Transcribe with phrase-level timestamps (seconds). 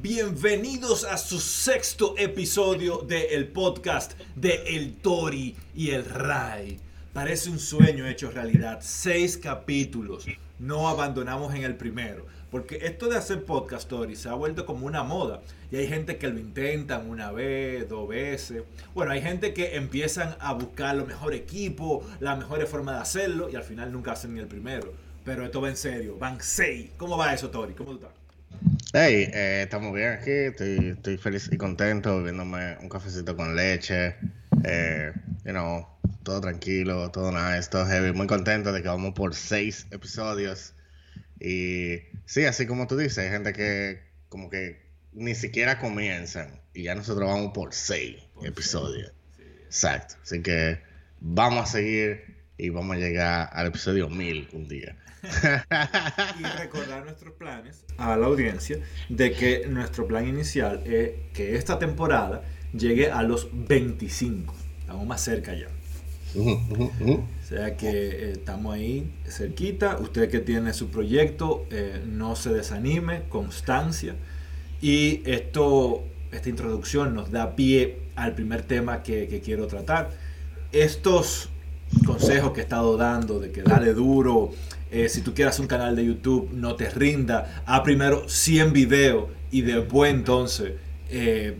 [0.00, 6.78] Bienvenidos a su sexto episodio del podcast de El Tori y el Ray.
[7.12, 8.78] Parece un sueño hecho realidad.
[8.80, 10.24] Seis capítulos.
[10.60, 12.26] No abandonamos en el primero.
[12.48, 15.42] Porque esto de hacer podcast, Tori, se ha vuelto como una moda.
[15.72, 18.62] Y hay gente que lo intentan una vez, dos veces.
[18.94, 23.50] Bueno, hay gente que empiezan a buscar lo mejor equipo, la mejor forma de hacerlo
[23.50, 24.92] y al final nunca hacen ni el primero.
[25.24, 26.16] Pero esto va en serio.
[26.20, 26.88] Van seis.
[26.96, 27.74] ¿Cómo va eso, Tori?
[27.74, 28.06] ¿Cómo tú?
[28.94, 34.16] Hey, eh, estamos bien aquí, estoy, estoy feliz y contento bebiéndome un cafecito con leche,
[34.64, 35.12] eh,
[35.44, 35.86] you know,
[36.22, 40.72] todo tranquilo, todo nice, todo heavy, muy contento de que vamos por seis episodios.
[41.38, 44.80] Y sí, así como tú dices, hay gente que como que
[45.12, 49.12] ni siquiera comienzan y ya nosotros vamos por seis episodios,
[49.66, 50.80] exacto, así que
[51.20, 54.96] vamos a seguir y vamos a llegar al episodio mil un día.
[56.38, 61.78] y recordar nuestros planes a la audiencia de que nuestro plan inicial es que esta
[61.78, 64.54] temporada llegue a los 25.
[64.80, 65.68] Estamos más cerca ya.
[66.36, 69.96] O sea que eh, estamos ahí cerquita.
[69.98, 74.16] Usted que tiene su proyecto, eh, no se desanime, constancia.
[74.80, 80.10] Y esto, esta introducción nos da pie al primer tema que, que quiero tratar.
[80.72, 81.48] Estos
[82.04, 84.50] consejos que he estado dando de que dale duro,
[84.90, 87.62] eh, si tú quieres un canal de YouTube, no te rinda.
[87.66, 90.72] Haz primero 100 videos y después entonces
[91.10, 91.56] eh,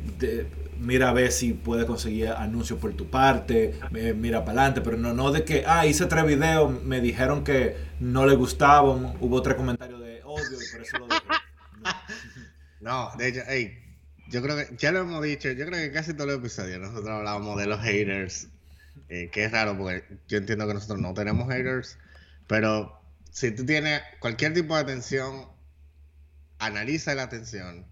[0.79, 5.13] mira a ver si puedes conseguir anuncios por tu parte, mira para adelante, pero no,
[5.13, 9.57] no de que, ah, hice tres videos, me dijeron que no le gustaban, hubo tres
[9.57, 11.23] comentarios de odio y por eso dejé.
[12.81, 13.41] No, de hecho,
[14.29, 17.09] yo creo que, ya lo hemos dicho, yo creo que casi todos los episodios nosotros
[17.09, 18.49] hablábamos de los haters,
[19.09, 21.99] que es raro porque yo entiendo que nosotros no tenemos haters,
[22.47, 25.49] pero si tú tienes cualquier tipo de atención,
[26.59, 27.87] analiza la atención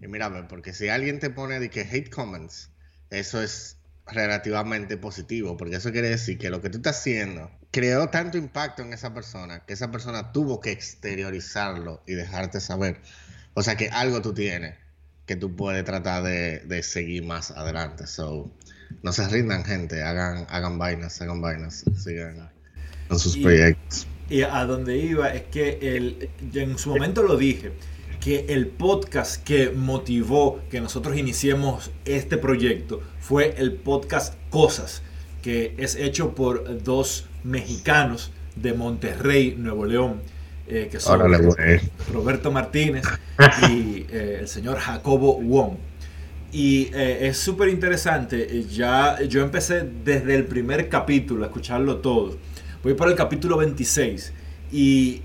[0.00, 2.70] y mira, porque si alguien te pone de que hate comments,
[3.10, 8.08] eso es relativamente positivo, porque eso quiere decir que lo que tú estás haciendo creó
[8.08, 13.00] tanto impacto en esa persona que esa persona tuvo que exteriorizarlo y dejarte saber.
[13.54, 14.76] O sea que algo tú tienes
[15.26, 18.06] que tú puedes tratar de, seguir más adelante.
[18.06, 18.52] So,
[19.02, 22.50] no se rindan, gente, hagan, hagan vainas, hagan vainas, sigan
[23.08, 24.06] en sus proyectos.
[24.28, 27.72] Y a donde iba es que el, en su momento lo dije,
[28.20, 35.02] que el podcast que motivó que nosotros iniciemos este proyecto fue el podcast Cosas,
[35.42, 40.20] que es hecho por dos mexicanos de Monterrey, Nuevo León,
[40.68, 41.20] eh, que son
[42.12, 43.04] Roberto Martínez
[43.68, 45.76] y eh, el señor Jacobo Wong.
[46.52, 52.36] Y eh, es súper interesante, ya yo empecé desde el primer capítulo a escucharlo todo
[52.82, 54.32] Voy por el capítulo 26
[54.72, 55.20] y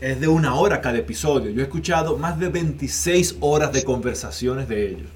[0.00, 1.50] es de una hora cada episodio.
[1.50, 5.08] Yo he escuchado más de 26 horas de conversaciones de ellos.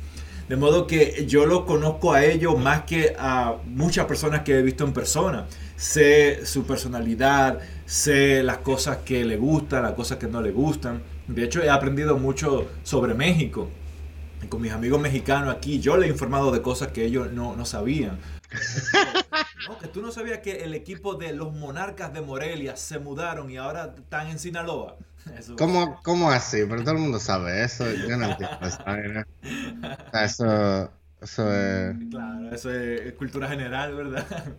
[0.51, 4.63] De modo que yo lo conozco a ellos más que a muchas personas que he
[4.63, 5.47] visto en persona.
[5.77, 11.01] Sé su personalidad, sé las cosas que le gustan, las cosas que no le gustan.
[11.29, 13.71] De hecho, he aprendido mucho sobre México.
[14.49, 17.65] Con mis amigos mexicanos aquí, yo les he informado de cosas que ellos no, no
[17.65, 18.19] sabían.
[19.81, 23.57] que tú no sabías que el equipo de los Monarcas de Morelia se mudaron y
[23.57, 24.97] ahora están en Sinaloa.
[25.59, 26.59] ¿Cómo, ¿Cómo, así?
[26.69, 27.85] Pero todo el mundo sabe eso.
[27.93, 28.59] Yo no entiendo
[30.13, 30.91] eso.
[31.21, 31.97] Eso es.
[32.11, 34.27] Claro, eso es cultura general, ¿verdad?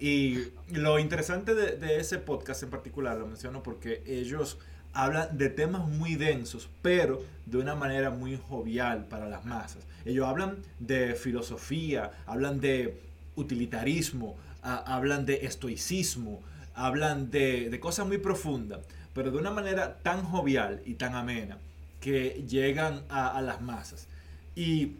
[0.00, 4.58] Y lo interesante de, de ese podcast en particular, lo menciono porque ellos
[4.98, 9.86] hablan de temas muy densos, pero de una manera muy jovial para las masas.
[10.04, 13.00] Ellos hablan de filosofía, hablan de
[13.36, 16.42] utilitarismo, hablan de estoicismo,
[16.74, 18.80] hablan de, cosas muy profundas,
[19.14, 21.58] pero de una manera tan jovial y tan amena
[22.00, 24.08] que llegan a, las masas.
[24.56, 24.96] Y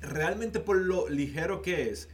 [0.00, 2.08] realmente por lo ligero que es,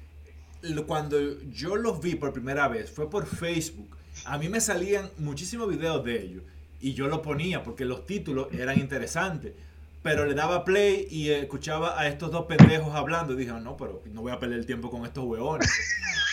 [0.87, 3.97] cuando yo los vi por primera vez fue por Facebook.
[4.27, 6.43] A mí me salían muchísimos videos de ellos
[6.81, 9.53] y yo lo ponía porque los títulos eran interesantes
[10.07, 13.33] pero le daba play y escuchaba a estos dos pendejos hablando.
[13.33, 15.69] Y dije, no, pero no voy a perder el tiempo con estos hueones.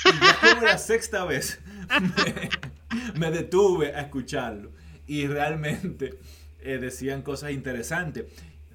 [0.05, 1.59] y ya como la sexta vez
[3.15, 4.69] me, detuve a escucharlo.
[5.07, 6.19] Y realmente
[6.61, 8.25] eh, decían cosas interesantes.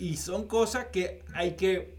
[0.01, 1.95] Y son cosas que hay que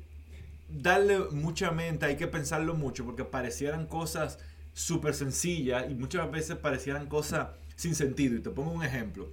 [0.68, 4.40] darle mucha mente, hay que pensarlo mucho, porque parecieran cosas
[4.74, 7.48] súper sencillas y muchas veces parecieran cosas
[7.78, 8.36] sin sentido.
[8.36, 9.30] Y te pongo un ejemplo.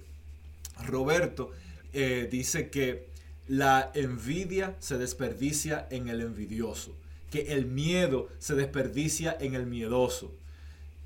[0.85, 1.51] Roberto
[1.93, 3.07] eh, dice que
[3.47, 6.95] la envidia se desperdicia en el envidioso,
[7.31, 10.35] que el miedo se desperdicia en el miedoso.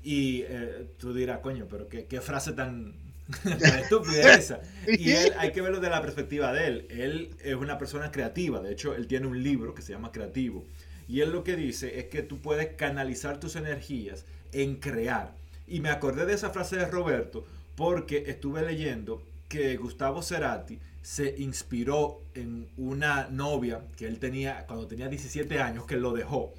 [0.02, 2.94] Y eh, tú dirás, coño, pero qué, frase tan,
[3.44, 4.54] la estupidez.
[4.88, 6.86] Y él, hay que verlo de la perspectiva de él.
[6.90, 8.60] Él es una persona creativa.
[8.60, 10.64] De hecho, él tiene un libro que se llama Creativo.
[11.08, 15.34] Y él lo que dice es que tú puedes canalizar tus energías en crear.
[15.68, 17.46] Y me acordé de esa frase de Roberto
[17.76, 19.22] porque estuve leyendo
[19.52, 25.84] que Gustavo Cerati se inspiró en una novia que él tenía cuando tenía 17 años,
[25.84, 26.54] que lo dejó.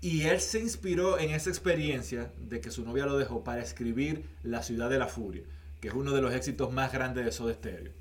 [0.00, 4.24] Y él se inspiró en esa experiencia de que su novia lo dejó para escribir
[4.42, 5.42] La ciudad de la furia,
[5.82, 7.92] que es uno de los éxitos más grandes de Soda Stereo.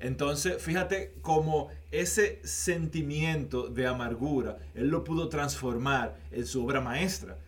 [0.00, 7.38] Entonces, fíjate cómo ese sentimiento de amargura, él lo pudo transformar en su obra maestra.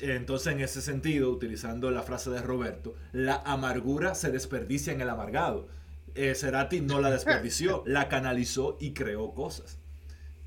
[0.00, 5.10] Entonces, en ese sentido, utilizando la frase de Roberto, la amargura se desperdicia en el
[5.10, 5.68] amargado.
[6.14, 9.78] Eh, Cerati no la desperdició, la canalizó y creó cosas.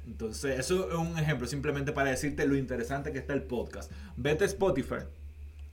[0.06, 3.92] Entonces, eso es un ejemplo simplemente para decirte lo interesante que está el podcast.
[4.18, 5.06] Vete a Spotify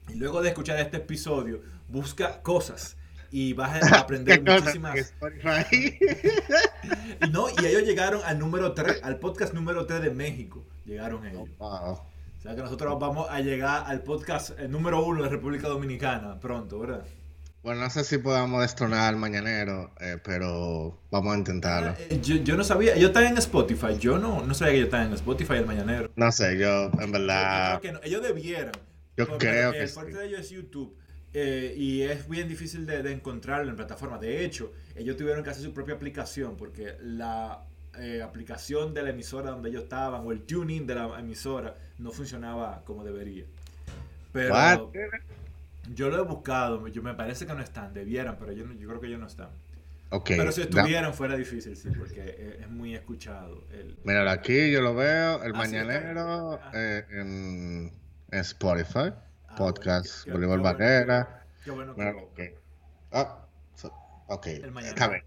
[0.09, 2.97] y luego de escuchar este episodio, busca cosas
[3.31, 5.13] y vas a aprender muchísimas.
[7.31, 10.65] no, y ellos llegaron al número 3, al podcast número 3 de México.
[10.85, 11.49] Llegaron ellos.
[12.41, 16.39] O sea que nosotros vamos a llegar al podcast eh, número 1 de República Dominicana
[16.39, 17.05] pronto, ¿verdad?
[17.61, 21.93] Bueno, no sé si podamos destronar al mañanero, eh, pero vamos a intentarlo.
[21.99, 25.03] Eh, yo, no sabía, yo estaba en Spotify, yo no, no sabía que yo estaba
[25.05, 26.09] en Spotify el mañanero.
[26.15, 27.79] No sé, yo en verdad...
[28.01, 28.71] ellos debieran.
[29.17, 30.97] Yo creo que el parte de ellos es YouTube.
[31.33, 34.17] Eh, y es bien difícil de, de, encontrarlo en plataforma.
[34.17, 37.67] De hecho, ellos tuvieron que hacer su propia aplicación porque la
[38.23, 42.83] aplicación de la emisora donde ellos estaban o el tuning de la emisora no funcionaba
[42.85, 43.45] como debería.
[44.31, 44.91] Pero,
[45.93, 49.01] yo lo he buscado, yo me parece que no están, debieran, pero yo, yo creo
[49.01, 49.49] que ellos no están.
[50.13, 50.37] Okay.
[50.37, 53.63] Pero si estuvieran fuera difícil, sí, porque es, muy escuchado.
[53.71, 53.97] El...
[54.03, 57.91] Mira, aquí yo lo veo, el ah, mañanero eh, en,
[58.31, 59.13] Spotify,
[59.47, 61.45] ah, podcast Bolívar Barrera.
[61.63, 62.55] Qué bueno que okay.
[63.11, 63.37] oh,
[64.31, 64.47] ok,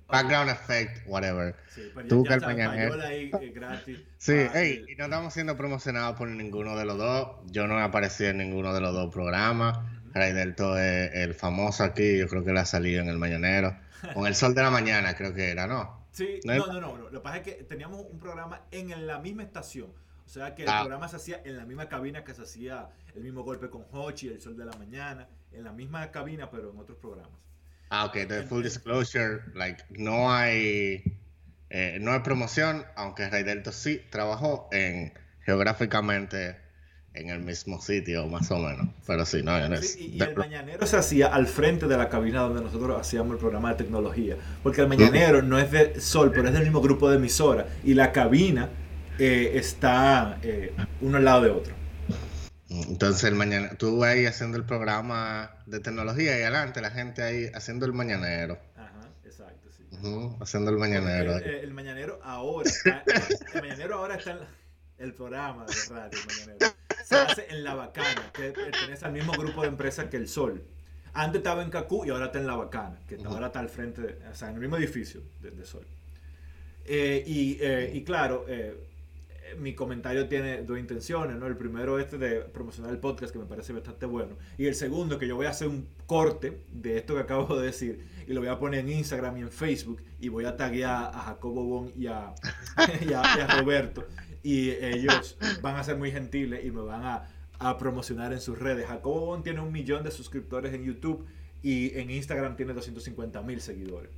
[0.09, 1.55] background effect, whatever.
[1.69, 2.95] Sí, pero Tú ya, el mañanero.
[3.03, 4.01] Ahí, eh, gratis.
[4.19, 7.37] Sí, hey, y no estamos siendo promocionados por ninguno de los dos.
[7.47, 9.79] Yo no he aparecido en ninguno de los dos programas.
[10.13, 13.77] Ray Delto es el famoso aquí, yo creo que le ha salido en el Mañanero.
[14.13, 16.07] Con el sol de la mañana, creo que era, ¿no?
[16.13, 19.43] Sí, no, no, no, Lo que pasa es que teníamos un programa en la misma
[19.43, 19.93] estación.
[20.25, 20.81] O sea que el ah.
[20.81, 24.29] programa se hacía en la misma cabina que se hacía el mismo golpe con Hochi,
[24.29, 27.39] el sol de la mañana, en la misma cabina, pero en otros programas.
[27.97, 28.17] Ah, ok,
[28.49, 31.05] full disclosure, like, no hay,
[31.71, 35.13] eh, no hay promoción, aunque Ray Delto sí trabajó en
[35.45, 36.57] geográficamente
[37.13, 38.89] en el mismo sitio, más o menos.
[39.07, 39.97] Pero sí, no, es.
[39.97, 43.71] y, el mañanero se hacía al frente de la cabina donde nosotros hacíamos el programa
[43.71, 44.37] de tecnología.
[44.65, 47.69] Porque el mañanero no es de Sol, pero es del mismo grupo de emisora.
[47.85, 48.71] Y la cabina
[49.21, 51.84] eh, está eh, uno al lado de otro.
[52.89, 57.51] Entonces, el mañana, tú ahí haciendo el programa de tecnología y adelante la gente ahí
[57.55, 58.59] haciendo el mañanero.
[58.77, 59.85] Ajá, exacto, sí.
[60.41, 61.37] haciendo el mañanero.
[61.37, 62.71] El, mañanero ahora,
[63.55, 64.39] el mañanero ahora está en
[64.99, 66.75] el programa de radio mañanero
[67.05, 70.65] se hace en La Bacana, que pertenece al mismo grupo de empresas que El Sol.
[71.13, 74.19] Antes estaba en Cacú y ahora está en La Bacana, que ahora está al frente,
[74.31, 75.87] o sea, en el mismo edificio de, Sol.
[76.87, 78.77] Eh, y, eh, y, claro, eh,
[79.59, 81.47] mi comentario tiene dos intenciones, ¿no?
[81.47, 84.37] El primero este de promocionar el podcast, que me parece bastante bueno.
[84.59, 87.67] Y el segundo, que yo voy a hacer un corte de esto que acabo de
[87.67, 91.11] decir y lo voy a poner en Instagram y en Facebook y voy a taguear
[91.15, 92.35] a Jacobo Bon y a,
[93.09, 94.07] y a Roberto
[94.45, 98.59] y ellos van a ser muy gentiles y me van a, a promocionar en sus
[98.59, 98.87] redes.
[98.87, 101.25] Jacobo Bon tiene un millón de suscriptores en YouTube
[101.63, 104.11] y en Instagram tiene 250 mil seguidores.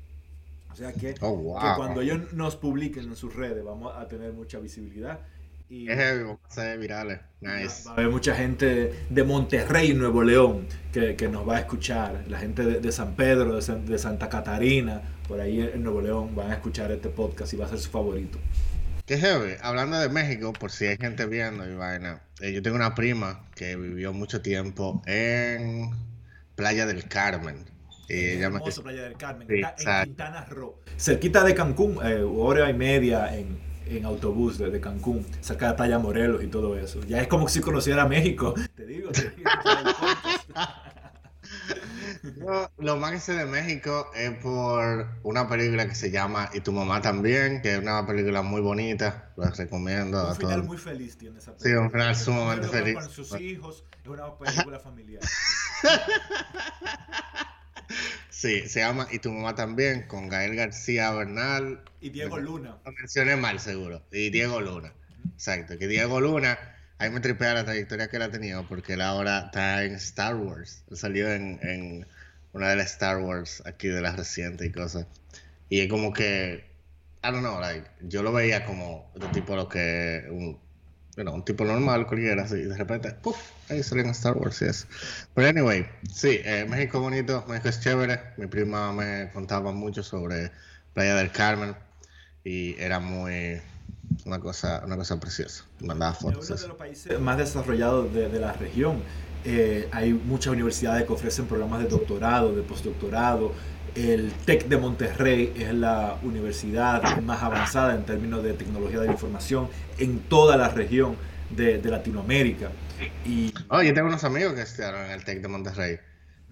[0.77, 4.35] O sea que, oh, que, cuando ellos nos publiquen en sus redes vamos a tener
[4.35, 5.21] mucha visibilidad.
[5.71, 7.21] Y vamos a ser virales.
[7.41, 7.85] Nice.
[7.87, 12.27] Va a haber mucha gente de Monterrey, Nuevo León, que, que nos va a escuchar.
[12.29, 16.37] La gente de, de San Pedro, de, de, Santa Catarina, por ahí en Nuevo León,
[16.37, 18.39] van a escuchar este podcast y va a ser su favorito.
[19.07, 19.55] Qué heavy.
[19.63, 23.47] Hablando de México, por si hay gente viendo y vaina, eh, yo tengo una prima
[23.55, 25.91] que vivió mucho tiempo en
[26.55, 27.65] Playa del Carmen.
[28.09, 32.75] Y ella Playa del Carmen, está en Quintana Roo, cerquita de Cancún, eh, hora y
[32.75, 37.01] media en, en autobús desde Cancún, cerca de Playa Morelos y todo eso.
[37.03, 39.11] Ya es como si conociera México, te digo.
[39.11, 39.51] Te digo
[42.79, 46.73] lo más que sé de México es por una película que se llama Y tu
[46.73, 51.17] mamá también, que es una película muy bonita, la recomiendo un a final muy feliz
[51.19, 51.71] tiene esa película.
[51.71, 52.95] Sí, un final sumamente feliz.
[52.95, 55.23] Con sus hijos, es una película familiar.
[58.31, 61.83] sí, se llama Y tu mamá también, con Gael García Bernal.
[62.01, 62.79] Y Diego Luna.
[62.85, 64.03] Lo mencioné mal, seguro.
[64.13, 64.93] Y Diego Luna.
[65.35, 66.59] Exacto, que Diego Luna
[66.99, 70.37] ahí me tripea la trayectoria que él ha tenido porque él ahora está en Star
[70.37, 70.85] Wars.
[70.93, 72.07] salió en,
[72.53, 75.07] una de las Star Wars aquí de las recientes y cosas.
[75.69, 76.65] Y es como que,
[77.23, 80.59] I don't know, like, yo lo veía como de tipo lo que un,
[81.17, 83.37] un tipo normal cualquiera, así, de repente, ¡puf!
[83.71, 84.87] Ahí salen Star Wars y eso.
[85.35, 88.21] Pero anyway, sí, eh, México bonito, México es chévere.
[88.37, 90.53] Mi prima me contaba mucho sobre
[90.93, 91.75] Playa del Carmen
[92.45, 93.61] y era muy
[94.25, 95.65] una cosa, una cosa preciosa.
[95.81, 96.45] Mandaba fotos.
[96.45, 99.03] Es uno de los países más desarrollados de, de la región.
[99.49, 103.53] Eh, hay muchas universidades que ofrecen programas de doctorado, de postdoctorado.
[103.95, 109.13] El TEC de Monterrey es la universidad más avanzada en términos de tecnología de la
[109.13, 111.17] información en toda la región
[111.51, 112.71] de, de Latinoamérica.
[113.25, 113.55] Y...
[113.69, 115.99] Oh, yo tengo unos amigos que estudiaron en el TEC de Monterrey.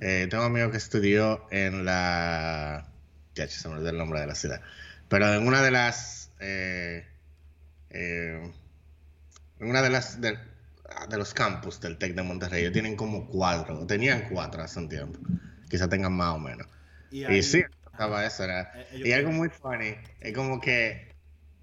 [0.01, 2.87] Eh, tengo un amigo que estudió en la...
[3.35, 4.61] Ya, se me olvidó el nombre de la ciudad.
[5.09, 6.31] Pero en una de las...
[6.39, 7.05] Eh,
[7.91, 8.53] eh,
[9.59, 10.21] en una de las...
[10.21, 10.39] De,
[11.09, 12.63] de, los campus del TEC de Monterrey.
[12.63, 13.87] Ellos tienen como cuatro.
[13.87, 15.19] Tenían cuatro hace un tiempo.
[15.69, 16.67] Quizá tengan más o menos.
[17.11, 18.45] Y, ahí, y sí, estaba eso.
[18.45, 19.97] Era, eh, y algo muy funny.
[20.21, 21.13] Es como que...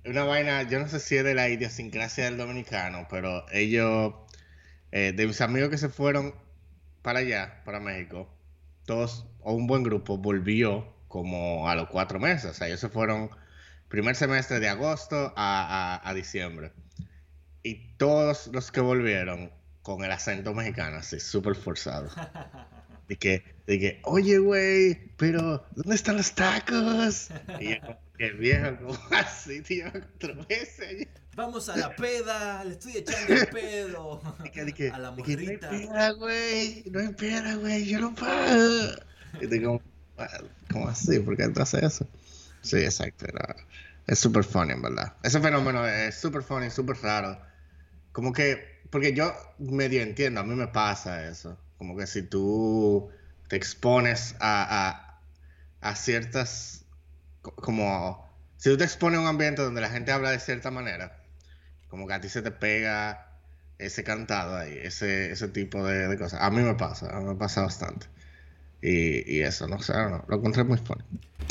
[0.03, 4.15] Una vaina, yo no sé si es de la idiosincrasia del dominicano, pero ellos
[4.91, 6.33] eh, de mis amigos que se fueron
[7.01, 8.29] para allá, para México,
[8.85, 12.51] todos, o un buen grupo, volvió como a los cuatro meses.
[12.51, 13.29] O sea, ellos se fueron
[13.87, 16.71] primer semestre de agosto a, a, diciembre.
[17.63, 19.51] Y todos los que volvieron
[19.81, 22.09] con el acento mexicano, así, súper forzado.
[23.09, 27.27] Y que, de que, oye, güey, pero ¿dónde están los tacos?
[27.59, 31.07] Y yo, que viejo, como así, tío, cuatro meses.
[31.35, 34.21] Vamos a la peda, le estoy echando el pedo.
[34.93, 35.69] a la morrita.
[35.69, 36.83] no hay peda, güey.
[36.89, 37.85] No hay peda, güey.
[37.85, 38.95] Yo no pago.
[39.41, 39.81] Y te como,
[40.71, 41.19] ¿cómo así?
[41.19, 42.07] ¿Por qué tú haces eso?
[42.61, 43.25] Sí, exacto.
[44.07, 45.15] es súper funny, en verdad.
[45.21, 47.37] Ese fenómeno es súper funny, súper raro.
[48.11, 51.57] Como que, porque yo medio entiendo, a mí me pasa eso.
[51.77, 53.09] Como que si tú
[53.47, 55.19] te expones a,
[55.81, 56.85] a, ciertas,
[57.41, 61.23] como, si tú te expones a un ambiente donde la gente habla de cierta manera,
[61.87, 63.27] como que a ti se te pega
[63.77, 66.41] ese cantado ahí, ese, ese tipo de, cosas.
[66.41, 68.07] A mí me pasa, a mí me pasa bastante.
[68.81, 71.03] Y, y eso, no sé, no, lo encontré muy funny.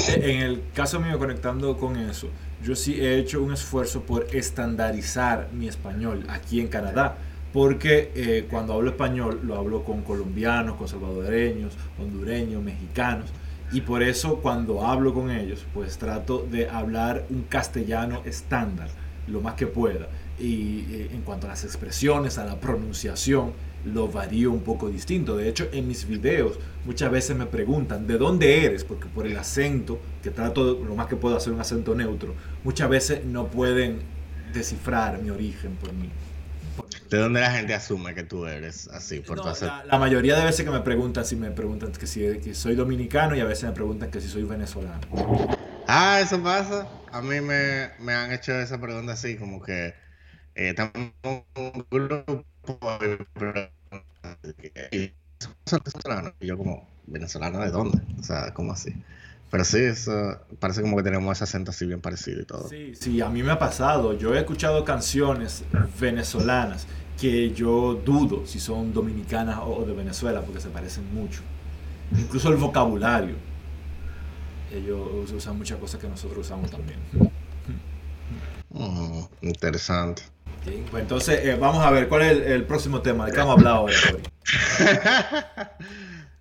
[0.08, 2.28] Eh, en el caso mío, conectando con eso,
[2.62, 7.16] yo sí he hecho un esfuerzo por estandarizar mi español aquí en Canadá.
[7.52, 13.26] Porque eh, cuando hablo español lo hablo con colombianos, con salvadoreños, hondureños, mexicanos.
[13.72, 18.88] Y por eso cuando hablo con ellos, pues trato de hablar un castellano estándar,
[19.26, 20.08] lo más que pueda
[20.40, 23.52] y eh, en cuanto a las expresiones, a la pronunciación,
[23.84, 25.36] lo varío un poco distinto.
[25.36, 28.84] De hecho, en mis videos muchas veces me preguntan, ¿de dónde eres?
[28.84, 32.34] Porque por el acento, que trato lo más que puedo hacer un acento neutro,
[32.64, 34.00] muchas veces no pueden
[34.52, 36.10] descifrar mi origen por mí.
[37.10, 39.20] ¿De dónde la gente asume que tú eres así?
[39.20, 42.76] Por la, mayoría de veces que me preguntan, si me preguntan que si que soy
[42.76, 45.00] dominicano y a veces me preguntan que si soy venezolano.
[45.88, 46.88] Ah, eso pasa.
[47.10, 49.92] A mí me, me han hecho esa pregunta así, como que
[50.54, 50.74] eh,
[51.24, 52.44] un grupo
[56.40, 58.00] y yo como, ¿venezolano de dónde?
[58.18, 58.94] O sea, ¿cómo así?
[59.50, 62.68] Pero sí, eso parece como que tenemos ese acento así bien parecido y todo.
[62.68, 64.16] Sí, sí, a mí me ha pasado.
[64.16, 65.64] Yo he escuchado canciones
[65.98, 66.86] venezolanas
[67.20, 71.40] que yo dudo si son dominicanas o de Venezuela porque se parecen mucho.
[72.16, 73.34] Incluso el vocabulario.
[74.72, 77.00] Ellos usan muchas cosas que nosotros usamos también.
[78.70, 80.22] Mm, interesante.
[80.90, 83.26] Pues entonces, eh, vamos a ver, ¿cuál es el, próximo tema?
[83.26, 83.94] ¿De qué vamos a hablar ahora?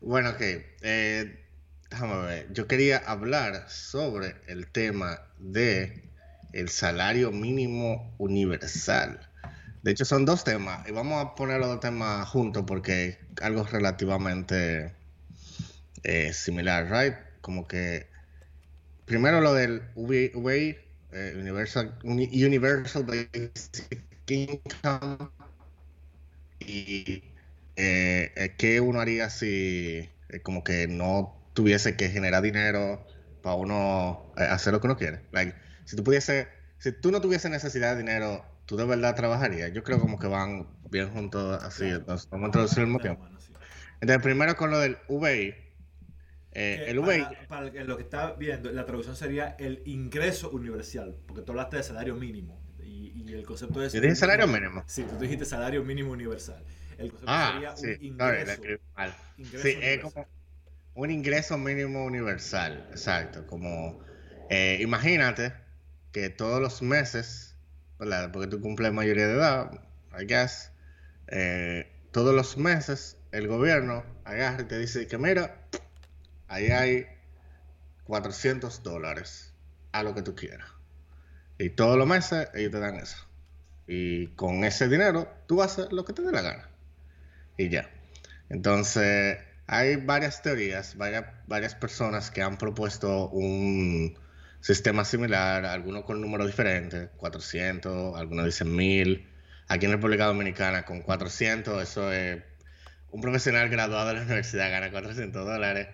[0.01, 0.41] bueno, ok.
[0.41, 1.45] Eh,
[1.89, 2.53] déjame ver.
[2.53, 6.09] Yo quería hablar sobre el tema de
[6.53, 9.19] el salario mínimo universal.
[9.81, 10.87] De hecho, son dos temas.
[10.87, 14.93] Y vamos a poner los dos temas juntos porque algo relativamente
[16.03, 17.15] eh, similar, ¿right?
[17.41, 18.07] Como que
[19.05, 20.77] primero lo del UBI,
[21.11, 25.29] Universal, Universal Basic income
[26.59, 27.23] y
[27.75, 33.05] eh, qué uno haría si eh, como que no tuviese que generar dinero
[33.41, 35.21] para uno eh, hacer lo que uno quiere.
[35.31, 35.55] Like,
[35.85, 39.73] si tú pudiese, si tú no tuviese necesidad de dinero, tú de verdad trabajarías.
[39.73, 41.85] Yo creo como que van bien juntos así.
[41.85, 43.25] Entonces, vamos a introducir al mismo tiempo.
[44.01, 45.55] Entonces, primero con lo del VI.
[46.51, 47.25] Eh, el VI.
[47.47, 51.83] Para, lo que está viendo, la traducción sería el ingreso universal, porque tú hablaste de
[51.83, 52.58] salario mínimo
[52.89, 53.93] y el concepto es...
[53.93, 54.83] ¿Yo dije salario mínimo?
[54.87, 56.63] Sí, tú dijiste salario mínimo universal.
[56.97, 58.61] El concepto ah, sería sí, un ingreso,
[59.61, 60.27] sí, es como
[60.95, 63.47] un ingreso mínimo universal, exacto.
[63.47, 64.01] Como,
[64.49, 65.53] eh, imagínate
[66.11, 67.55] que todos los meses,
[67.99, 68.31] ¿verdad?
[68.33, 69.71] Porque tú cumples mayoría de edad,
[70.19, 70.71] I guess,
[71.27, 75.55] eh, todos los meses el gobierno agarra y te dice que mira,
[76.47, 77.05] ahí hay
[78.03, 79.53] 400 dólares
[79.91, 80.78] a lo que tú quieras.
[81.59, 83.17] Y todos los meses ellos te dan eso.
[83.85, 86.69] Y con ese dinero tú haces lo que te dé la gana.
[87.57, 87.89] Y ya.
[88.49, 89.37] Entonces,
[89.67, 94.17] hay varias teorías, varias, varias personas que han propuesto un
[94.61, 99.27] sistema similar, algunos con números diferentes, 400, algunos dicen 1000.
[99.67, 102.41] Aquí en República Dominicana con 400, eso es
[103.11, 105.89] un profesional graduado de la universidad gana 400 dólares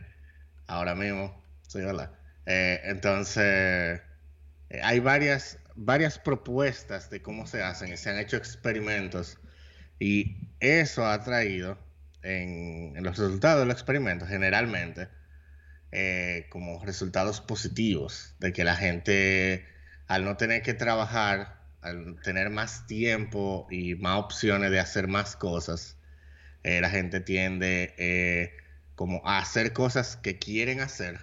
[0.68, 2.12] ahora mismo, sí, ¿verdad?
[2.46, 4.02] Eh, entonces,
[4.70, 9.38] eh, hay varias, varias propuestas de cómo se hacen y se han hecho experimentos
[10.00, 11.78] y eso ha traído
[12.24, 15.10] en, los resultados de los experimentos generalmente
[15.92, 19.66] eh, como resultados positivos de que la gente
[20.08, 25.36] al no tener que trabajar, al tener más tiempo y más opciones de hacer más
[25.36, 25.98] cosas,
[26.64, 28.54] eh, la gente tiende
[28.96, 31.20] como a hacer cosas que quieren hacer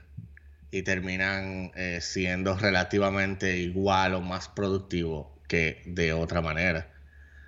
[0.73, 6.91] y terminan eh, siendo relativamente igual o más productivo que de otra manera.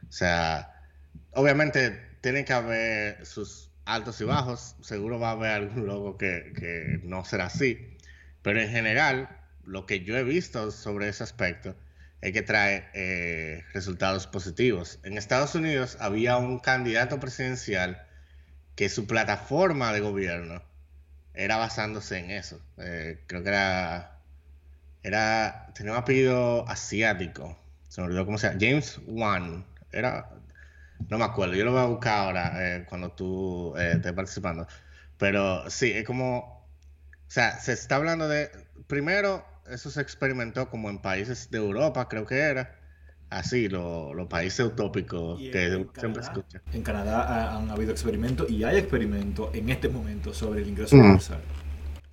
[0.09, 0.83] O sea,
[1.33, 6.53] obviamente tiene que haber sus altos y bajos, seguro va a haber algún logo que,
[6.55, 7.97] que no será así,
[8.43, 9.29] pero en general,
[9.65, 11.75] lo que yo he visto sobre ese aspecto
[12.21, 14.99] es que trae eh, resultados positivos.
[15.03, 18.07] En Estados Unidos había un candidato presidencial
[18.77, 20.63] que su plataforma de gobierno
[21.35, 22.61] era basándose en eso.
[22.79, 24.19] Eh, creo que era,
[25.03, 27.59] era, tenía un apellido asiático.
[27.89, 28.59] Se me olvidó cómo se llama.
[28.61, 29.67] James Wan.
[29.93, 30.31] Era,
[31.09, 31.55] no me acuerdo.
[31.55, 34.67] Yo lo voy a buscar ahora eh, cuando tú estés participando.
[35.19, 38.51] Pero sí, es como, o sea, se está hablando de,
[38.87, 42.75] primero, eso se experimentó como en países de Europa, creo que era.
[43.31, 46.63] Así, los países utópicos que siempre escucha.
[46.73, 51.41] En Canadá han habido experimentos y hay experimentos en este momento sobre el ingreso universal.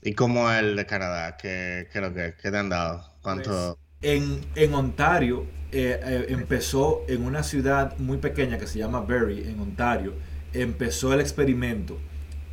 [0.04, 1.38] ¿Y cómo el de Canadá?
[1.38, 3.06] ¿Qué, creo que, te han dado?
[3.22, 3.78] ¿Cuánto?
[4.00, 9.02] Pues, en, en, Ontario eh, eh, empezó en una ciudad muy pequeña que se llama
[9.02, 10.14] Barrie, en Ontario.
[10.54, 12.00] Empezó el experimento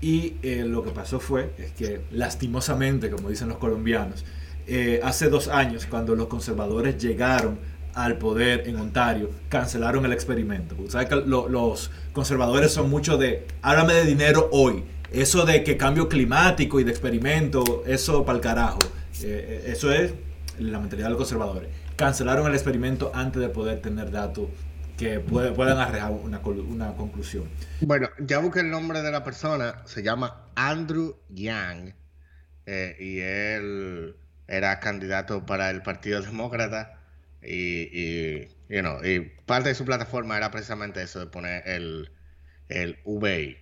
[0.02, 4.24] y eh, lo que pasó fue es que lastimosamente, como dicen los colombianos,
[5.02, 7.58] hace dos años, cuando los conservadores llegaron
[7.98, 10.76] al poder en Ontario, cancelaron el experimento.
[10.88, 14.84] ¿Sabes que los conservadores son mucho de, háblame de dinero hoy.
[15.10, 18.78] Eso de que cambio climático y de experimento, eso para el carajo.
[19.22, 20.12] Eh, eh, eso es
[20.60, 21.70] la mentalidad de los conservadores.
[21.96, 24.46] Cancelaron el experimento antes de poder tener datos
[24.96, 27.44] que puedan arreglar una, una, conclusión.
[27.80, 31.94] Bueno, ya busqué el nombre de la persona, se llama Andrew Yang,
[32.98, 34.16] y él
[34.48, 36.97] era candidato para el Partido Demócrata
[37.42, 42.10] y, y, y parte de su plataforma era precisamente eso, de poner el,
[42.68, 43.56] el VI.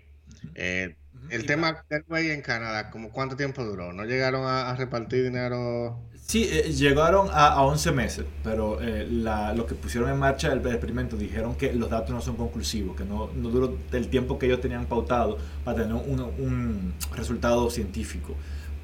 [0.54, 0.96] Eh,
[1.30, 3.92] el tema del VI en Canadá, ¿como ¿cuánto tiempo duró?
[3.92, 5.98] ¿No llegaron a, repartir dinero?
[6.14, 10.52] Sí, eh, llegaron a, a, 11 meses, pero eh, la, lo que pusieron en marcha
[10.52, 14.38] el, experimento dijeron que los datos no son conclusivos, que no, no duró el tiempo
[14.38, 18.34] que ellos tenían pautado para tener un, un resultado científico.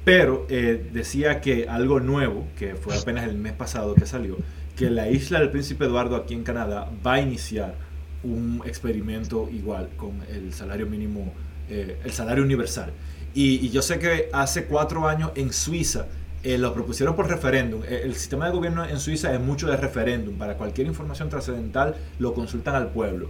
[0.05, 4.37] Pero eh, decía que algo nuevo, que fue apenas el mes pasado que salió,
[4.75, 7.75] que la isla del Príncipe Eduardo aquí en Canadá va a iniciar
[8.23, 11.33] un experimento igual con el salario mínimo,
[11.69, 12.91] eh, el salario universal.
[13.33, 16.07] Y, yo sé que hace cuatro años en Suiza
[16.43, 17.81] eh, lo propusieron por referéndum.
[17.87, 20.35] El sistema de gobierno en Suiza es mucho de referéndum.
[20.35, 23.29] Para cualquier información trascendental lo consultan al pueblo.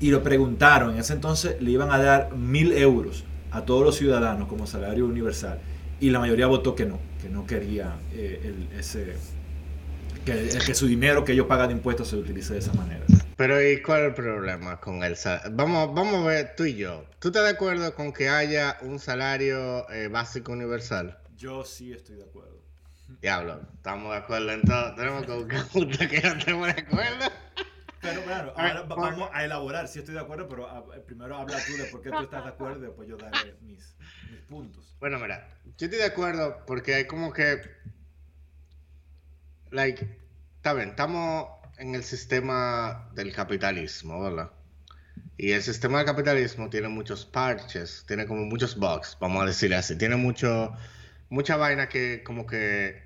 [0.00, 3.96] Y lo preguntaron, en ese entonces le iban a dar mil euros a todos los
[3.96, 5.60] ciudadanos como salario universal
[6.00, 9.14] y la mayoría votó que no, que no quería eh, ese,
[10.24, 13.04] que, que, su dinero que ellos pagan de impuestos se utilice de esa manera.
[13.36, 15.50] Pero ¿y cuál es el problema con el salario?
[15.54, 17.04] Vamos, vamos a ver tú y yo.
[17.18, 21.18] ¿Tú estás de acuerdo con que haya un salario eh, básico universal?
[21.36, 22.62] Yo sí estoy de acuerdo.
[23.20, 24.94] Diablo, estamos de acuerdo en todo.
[24.94, 27.26] Tenemos que buscar que no estemos de acuerdo.
[28.00, 31.72] Pero claro, ahora vamos a elaborar si estoy de acuerdo, pero ah, primero habla tú
[31.76, 33.96] de por qué tú estás de acuerdo y después yo daré mis,
[34.30, 34.94] mis puntos.
[35.00, 37.62] Bueno, mira, yo estoy de acuerdo porque hay como que.
[39.74, 40.06] Like,
[40.54, 44.52] está estamos en el sistema del capitalismo, ¿verdad?
[45.36, 49.74] Y el sistema del capitalismo tiene muchos parches, tiene como muchos bugs, vamos a decirle
[49.74, 49.98] así.
[49.98, 50.72] Tiene mucho,
[51.28, 53.02] mucha vaina que como que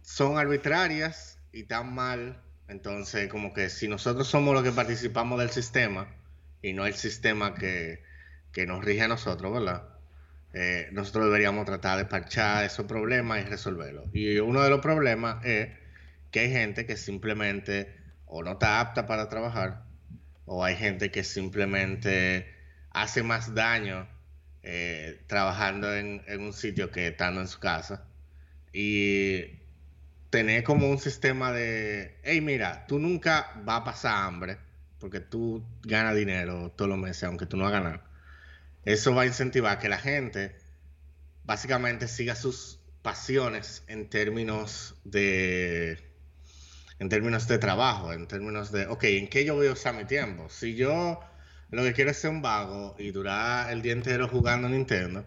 [0.00, 2.42] son arbitrarias y tan mal.
[2.68, 6.08] Entonces, como que si nosotros somos los que participamos del sistema
[6.62, 8.02] y no el sistema que,
[8.50, 9.95] que nos rige a nosotros, ¿verdad?
[10.58, 14.06] Eh, nosotros deberíamos tratar de parchar esos problemas y resolverlos.
[14.14, 15.68] Y uno de los problemas es
[16.30, 19.84] que hay gente que simplemente o no está apta para trabajar,
[20.46, 22.46] o hay gente que simplemente
[22.90, 24.08] hace más daño
[24.62, 28.06] eh, trabajando en, un sitio que estando en su casa
[28.72, 29.60] y
[30.30, 34.56] tener como un sistema de, hey, mira, tú nunca vas a pasar hambre
[35.00, 38.06] porque tú ganas dinero todos los meses, aunque tú no hagas nada.
[38.86, 40.56] Eso va a incentivar que la gente
[41.42, 45.98] básicamente siga sus pasiones en términos de
[47.00, 50.04] en términos de trabajo, en términos de, ok, ¿en qué yo voy a usar mi
[50.04, 50.48] tiempo?
[50.48, 51.20] Si yo
[51.70, 55.26] lo que quiero es ser un vago y durar el día entero jugando Nintendo,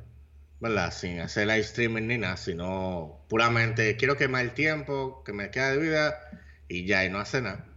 [0.62, 0.94] ¿verdad?
[0.94, 5.72] Sin hacer live streaming ni nada, sino puramente quiero quemar el tiempo que me queda
[5.72, 6.18] de vida
[6.70, 7.69] y ya, y no hacer nada.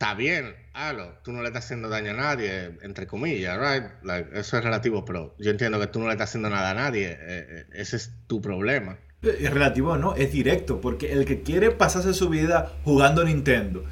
[0.00, 1.12] Está bien, hazlo.
[1.22, 3.84] Tú no le estás haciendo daño a nadie, entre comillas, right?
[4.32, 7.10] eso es relativo, pero yo entiendo que tú no le estás haciendo nada a nadie.
[7.10, 8.96] Eh, eh, ese es tu problema.
[9.20, 13.84] Es relativo, no, es directo, porque el que quiere pasarse su vida jugando Nintendo,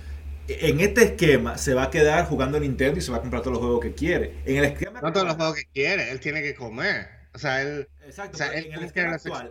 [0.49, 3.57] en este esquema se va a quedar jugando Nintendo y se va a comprar todos
[3.57, 4.37] los juegos que quiere.
[4.47, 7.18] En el esquema no todos los juegos que quiere, él tiene que comer.
[7.39, 7.89] O sea, él.
[8.05, 9.49] Exacto, en el esquema actual,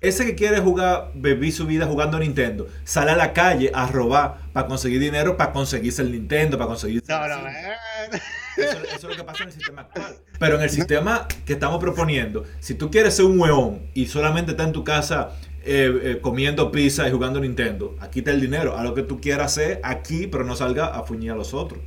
[0.00, 4.38] ese que quiere jugar, vivir su vida jugando Nintendo, sale a la calle a robar
[4.54, 7.12] para conseguir dinero, para conseguirse el Nintendo, para conseguirse.
[7.12, 8.16] No, no, eso,
[8.56, 10.16] eso, es lo que pasa en el sistema actual.
[10.38, 14.52] Pero en el sistema que estamos proponiendo, si tú quieres ser un hueón y solamente
[14.52, 17.96] está en tu casa eh, eh, comiendo pizza y jugando Nintendo.
[18.00, 18.78] Aquí está el dinero.
[18.78, 21.80] A lo que tú quieras hacer aquí, pero no salga a fuñir a los otros.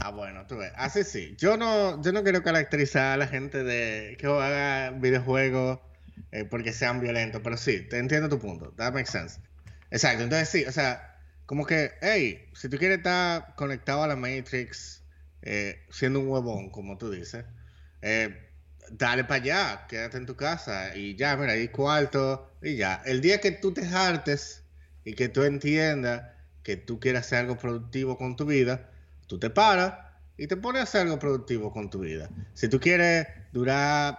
[0.00, 0.72] Ah, bueno, tú ves.
[0.76, 1.34] Así sí.
[1.38, 5.80] Yo no, yo no quiero caracterizar a la gente de que haga videojuegos
[6.32, 8.72] eh, porque sean violentos, pero sí, te entiendo tu punto.
[8.76, 9.40] That makes sense.
[9.90, 10.24] Exacto.
[10.24, 15.02] Entonces sí, o sea, como que, hey, si tú quieres estar conectado a la Matrix,
[15.90, 17.44] siendo un huevón, como tú dices,
[18.00, 18.50] eh,
[18.90, 23.02] dale para allá, quédate en tu casa y ya, mira, ahí cuarto y ya.
[23.04, 24.64] El día que tú te hartes
[25.04, 28.90] y que tú entiendas que tú quieres hacer algo productivo con tu vida,
[29.26, 29.94] tú te paras
[30.36, 32.28] y te pones a hacer algo productivo con tu vida.
[32.54, 34.18] Si tú quieres durar,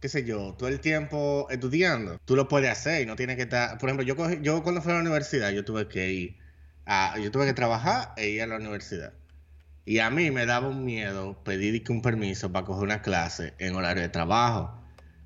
[0.00, 3.42] qué sé yo, todo el tiempo estudiando, tú lo puedes hacer y no tienes que
[3.42, 3.78] estar...
[3.78, 6.38] Por ejemplo, yo, yo cuando fui a la universidad, yo tuve que ir
[6.86, 7.18] a...
[7.18, 9.12] Yo tuve que trabajar e ir a la universidad.
[9.84, 13.74] Y a mí me daba un miedo pedir un permiso para coger una clase en
[13.74, 14.78] horario de trabajo.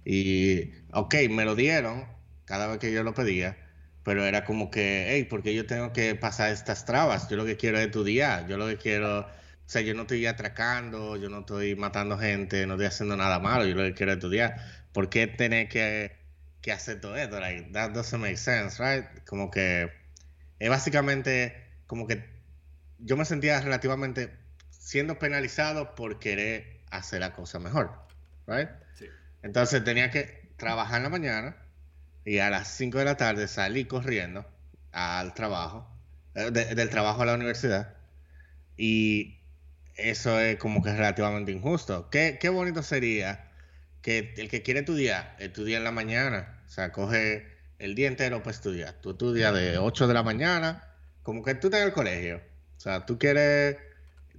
[0.04, 2.06] Y, ok, me lo dieron
[2.44, 3.56] cada vez que yo lo pedía,
[4.04, 7.28] pero era como que, hey, porque yo tengo que pasar estas trabas?
[7.28, 9.26] Yo lo que quiero es estudiar, yo lo que quiero, o
[9.66, 13.64] sea, yo no estoy atracando, yo no estoy matando gente, no estoy haciendo nada malo,
[13.66, 14.56] yo lo que quiero es estudiar.
[14.92, 16.16] ¿Por qué tener que,
[16.60, 17.40] que hacer todo esto?
[17.40, 19.06] Like, that doesn't make sense, right?
[19.26, 19.90] Como que
[20.58, 21.54] es básicamente
[21.86, 22.24] como que
[22.98, 24.30] yo me sentía relativamente
[24.70, 27.90] siendo penalizado por querer hacer la cosa mejor.
[28.46, 28.68] Right?
[29.42, 31.56] Entonces tenía que trabajar en la mañana
[32.24, 34.46] y a las 5 de la tarde salí corriendo
[34.92, 35.88] al trabajo,
[36.34, 37.94] eh, del trabajo a la universidad.
[38.76, 39.40] Y
[39.96, 42.10] eso es como que relativamente injusto.
[42.10, 43.50] Qué, qué bonito sería
[44.02, 46.62] que el que quiere estudiar, estudie en la mañana.
[46.66, 47.46] O sea, coge
[47.78, 48.94] el día entero para estudiar.
[49.00, 50.88] Tú estudias de 8 de la mañana,
[51.22, 52.40] como que tú estás en el colegio.
[52.76, 53.76] O sea, tú quieres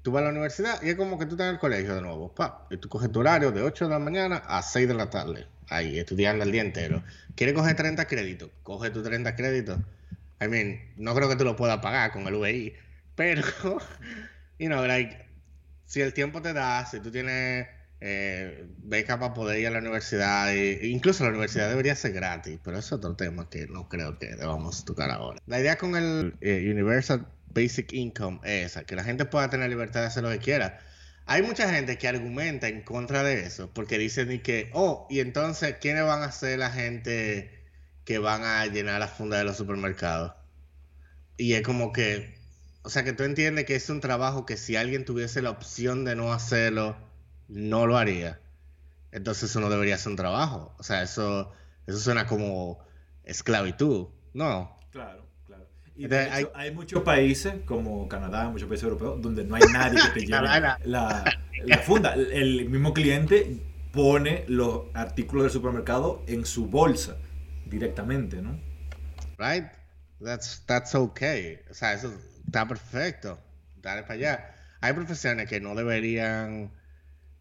[0.04, 2.02] tú vas a la universidad y es como que tú estás en el colegio de
[2.02, 2.36] nuevo.
[2.36, 5.10] Pa, y tú coges tu horario de 8 de la mañana a 6 de la
[5.10, 5.48] tarde.
[5.69, 7.04] Ahí, estudiando el día entero.
[7.36, 8.49] ¿Quieres coger 30 créditos?
[8.63, 9.80] Coge tus 30 créditos.
[10.41, 12.73] I mean, no creo que tú lo puedas pagar con el VI.
[13.15, 13.41] Pero,
[14.60, 15.26] you know, like,
[15.86, 17.67] si el tiempo te da, si tú tienes
[18.02, 22.78] eh, beca para poder ir a la universidad, incluso la universidad debería ser gratis, pero
[22.78, 25.39] es otro tema que no creo que debamos tocar ahora.
[25.47, 29.69] La idea con el eh, Universal basic income es esa, que la gente pueda tener
[29.69, 30.80] libertad de hacer lo que quiera.
[31.25, 35.77] Hay mucha gente que argumenta en contra de eso, porque dicen que, oh, y entonces,
[35.79, 37.63] ¿quiénes van a ser la gente
[38.05, 40.33] que van a llenar la funda de los supermercados?
[41.38, 42.36] Y es como que,
[42.83, 46.03] o sea, que tú entiendes que es un trabajo que si alguien tuviese la opción
[46.03, 46.97] de no hacerlo,
[47.47, 48.39] no lo haría.
[49.12, 50.75] Entonces eso no debería ser un trabajo.
[50.77, 51.51] O sea, eso,
[51.88, 52.83] eso suena como
[53.23, 54.07] esclavitud.
[54.33, 54.77] No.
[54.91, 55.22] Claro.
[55.95, 60.25] Y hay, muchos países, como Canadá, muchos países europeos, donde no hay nadie que te
[60.25, 60.47] lleve
[60.86, 61.23] la,
[61.84, 62.13] funda.
[62.13, 63.58] El mismo cliente
[63.91, 67.17] pone los artículos del supermercado en su bolsa
[67.67, 68.60] directamente, ¿no?
[69.38, 69.65] Right.
[70.19, 71.60] That's, that's okay.
[71.69, 72.12] O sea, eso
[72.45, 73.39] está perfecto.
[73.82, 74.56] Dale para allá.
[74.82, 76.71] Hay profesiones que no deberían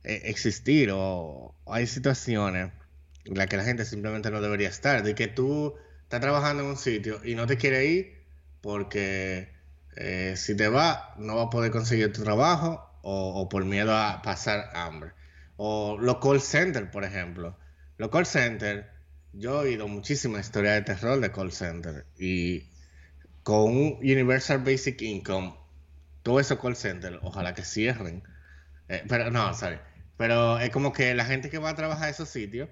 [0.05, 2.71] eh, existir o, o, hay situaciones
[3.25, 5.03] en las que la gente simplemente no debería estar.
[5.03, 8.22] De que tú estás trabajando en un sitio y no te quiere ir
[8.63, 9.53] porque
[9.97, 14.23] eh, si te va, no vas a poder conseguir tu trabajo o, por miedo a
[14.23, 15.13] pasar hambre.
[15.57, 17.59] O los call center, por ejemplo.
[17.99, 18.91] Los call center,
[19.33, 22.71] yo he oído muchísimas historias de terror de call center y
[23.43, 25.55] con un Universal Basic Income,
[26.23, 28.23] todo esos call center, ojalá que cierren.
[28.89, 29.79] Eh, pero no, sorry.
[30.17, 32.69] Pero es como que la gente que va a trabajar a esos sitios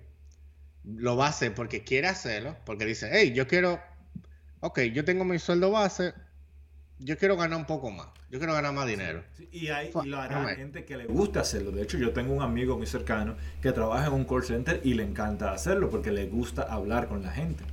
[0.84, 3.80] lo va a hacer porque quiere hacerlo, porque dice, hey, yo quiero,
[4.60, 6.14] ok, yo tengo mi sueldo base,
[6.98, 9.24] yo quiero ganar un poco más, yo quiero ganar más dinero.
[9.50, 11.72] y, hay, y lo hará gente que le gusta hacerlo.
[11.72, 14.94] De hecho, yo tengo un amigo muy cercano que trabaja en un call center y
[14.94, 17.64] le encanta hacerlo porque le gusta hablar con la gente.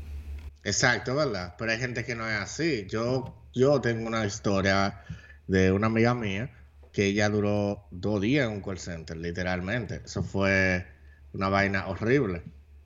[0.64, 1.56] Exacto, ¿verdad?
[1.58, 2.88] Pero hay gente que no es así.
[2.90, 5.02] Yo, yo tengo una historia
[5.48, 6.52] de una amiga mía
[6.92, 10.02] que ella duró dos días en un call center, literalmente.
[10.04, 10.86] Eso fue
[11.34, 12.44] una vaina horrible.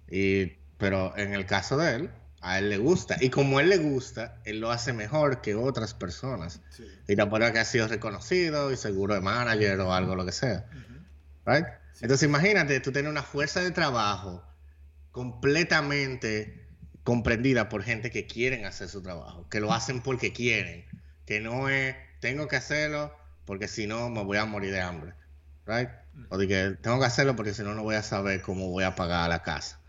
[0.10, 2.10] Y, pero en el caso de él,
[2.42, 3.18] a él le gusta.
[3.22, 6.62] Y como a él le gusta, él lo hace mejor que otras personas.
[7.08, 10.66] Y la que ha sido reconocido y seguro de manager o algo, lo que sea.
[12.02, 14.44] Entonces imagínate, tú tienes una fuerza de trabajo
[15.12, 16.68] completamente
[17.04, 20.86] comprendida por gente que quieren hacer su trabajo, que lo hacen porque quieren,
[21.26, 23.14] que no es, tengo que hacerlo
[23.46, 25.14] porque si no me voy a morir de hambre.
[25.66, 25.90] Right?
[26.30, 28.84] O de que tengo que hacerlo porque si no, no voy a saber cómo voy
[28.84, 29.80] a pagar la casa.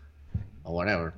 [0.63, 1.13] O whatever.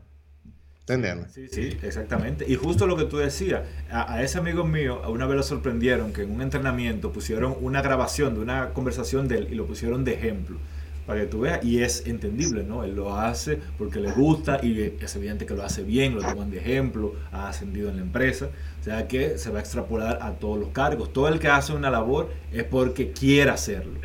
[0.88, 1.28] ¿Entendiendo?
[1.34, 2.46] Sí, sí, exactamente.
[2.48, 6.22] Y justo lo que tú decías, a, ese amigo mío, una vez lo sorprendieron que
[6.22, 10.14] en un entrenamiento pusieron una grabación de una conversación de él y lo pusieron de
[10.14, 10.60] ejemplo
[11.08, 12.84] para que tú veas, y es entendible, ¿no?
[12.84, 16.50] Él lo hace porque le gusta y es evidente que lo hace bien, lo toman
[16.50, 18.50] de ejemplo, ha ascendido en la empresa,
[18.82, 21.14] o sea que se va a extrapolar a todos los cargos.
[21.14, 24.00] Todo el que hace una labor es porque quiere hacerlo.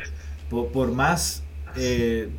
[0.49, 1.43] Por, más
[1.75, 2.29] eh,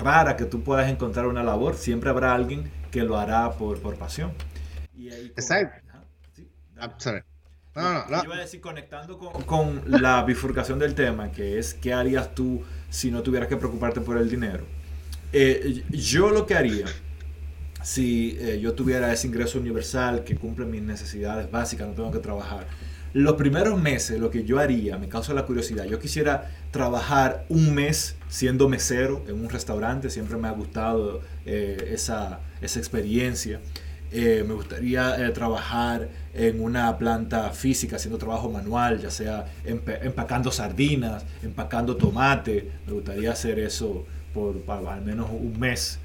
[0.00, 3.96] rara que tú puedas encontrar una labor, siempre habrá alguien que lo hará por, por
[3.96, 4.32] pasión.
[4.96, 5.78] Y ahí, Exacto.
[6.76, 6.94] Ah,
[7.74, 8.22] no, no, no.
[8.22, 12.34] Yo iba a decir, conectando con, con la bifurcación del tema, que es qué harías
[12.34, 14.64] tú si no tuvieras que preocuparte por el dinero.
[15.32, 16.86] Eh, yo lo que haría,
[17.82, 22.18] si eh, yo tuviera ese ingreso universal que cumple mis necesidades básicas, no tengo que
[22.18, 22.66] trabajar,
[23.12, 27.74] los primeros meses lo que yo haría, me causa la curiosidad, yo quisiera trabajar un
[27.74, 33.60] mes siendo mesero en un restaurante, siempre me ha gustado eh, esa, esa experiencia.
[34.12, 40.50] Eh, me gustaría eh, trabajar en una planta física haciendo trabajo manual, ya sea empacando
[40.50, 42.70] sardinas, empacando tomate.
[42.86, 45.98] Me gustaría hacer eso por, al menos un mes.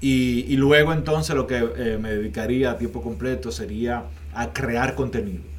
[0.00, 1.60] Y, luego entonces lo que
[1.98, 5.53] me dedicaría a tiempo completo sería a crear contenido.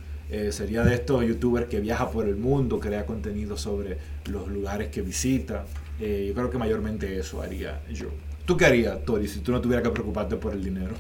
[0.52, 5.02] Sería de estos youtubers que viaja por el mundo, crea contenido sobre los lugares que
[5.02, 5.66] visita.
[6.00, 8.10] yo creo que mayormente eso haría yo.
[8.46, 10.96] ¿Tú qué harías, Tori, si tú no tuvieras que preocuparte por el dinero?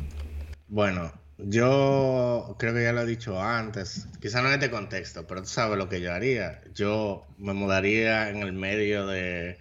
[0.68, 5.42] Bueno, yo creo que ya lo he dicho antes, quizá no en este contexto, pero
[5.42, 6.62] tú sabes lo que yo haría.
[6.74, 9.58] Yo me mudaría en el medio de,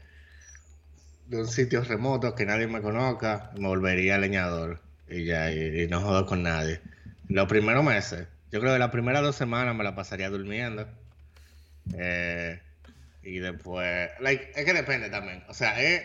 [1.27, 6.00] de un sitio remoto que nadie me conozca, me volvería leñador y ya, y, no
[6.00, 6.81] jodo con nadie.
[7.29, 10.86] Los primeros meses, yo creo que las primeras dos semanas me la pasaría durmiendo.
[11.92, 12.62] Eh,
[13.24, 14.10] y después,
[14.54, 15.42] es que depende también.
[15.48, 16.04] O sea, es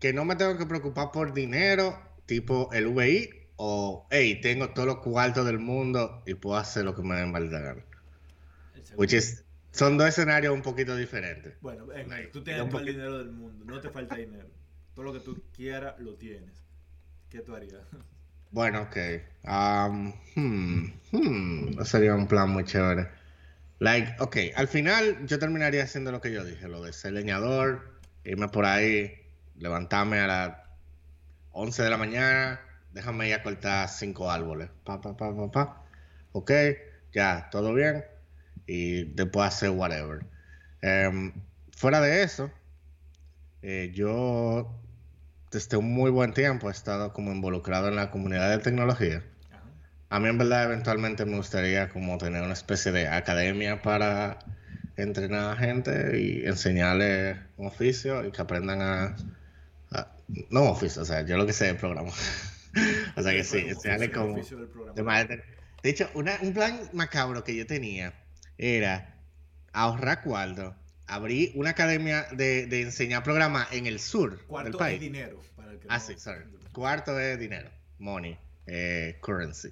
[0.00, 4.88] que no me tengo que preocupar por dinero, tipo el VI, o, hey, tengo todos
[4.88, 7.76] los cuartos del mundo y puedo hacer lo que me den mal gana.
[8.96, 11.54] Which is, son dos escenarios un poquito diferentes.
[11.60, 11.86] Bueno,
[12.32, 14.48] tú tienes todo el dinero del mundo, no te falta dinero.
[14.92, 16.64] Todo lo que tú quieras lo tienes.
[17.28, 17.84] ¿Qué tú harías?
[18.52, 18.96] Bueno, ok.
[19.44, 23.08] Um, hmm, hmm, sería un plan muy chévere.
[23.78, 28.00] Like, ok, al final yo terminaría haciendo lo que yo dije, lo de ser leñador,
[28.24, 29.12] irme por ahí,
[29.56, 30.56] levantarme a las
[31.52, 32.60] 11 de la mañana,
[32.92, 34.70] déjame ir a cortar cinco árboles.
[34.84, 35.84] Pa, pa, pa, pa, pa.
[36.32, 36.52] Ok,
[37.12, 38.04] ya, todo bien.
[38.66, 40.26] Y después hacer whatever.
[40.82, 41.32] Em,
[41.76, 42.50] fuera de eso,
[43.62, 44.70] eh, yo
[45.50, 49.24] desde un muy buen tiempo he estado como involucrado en la comunidad de tecnología.
[50.08, 54.38] A mí en verdad eventualmente me gustaría como tener una especie de academia para
[54.96, 59.16] entrenar a gente y enseñarles un oficio y que aprendan a,
[59.92, 60.12] a
[60.50, 62.10] no oficio, o sea, yo lo que sé de programa.
[63.16, 64.36] o sea que sí, sale como...
[64.36, 68.12] De, hecho, un plan macabro que yo tenía
[68.58, 69.14] era
[69.72, 70.74] ahorrar cuarto,
[71.10, 75.00] abrir una academia de, de enseñar programa en el sur Cuarto del país.
[75.00, 75.40] dinero.
[75.56, 76.44] Para el que ah, sí, sorry.
[76.72, 79.70] Cuarto es dinero, money, eh, currency.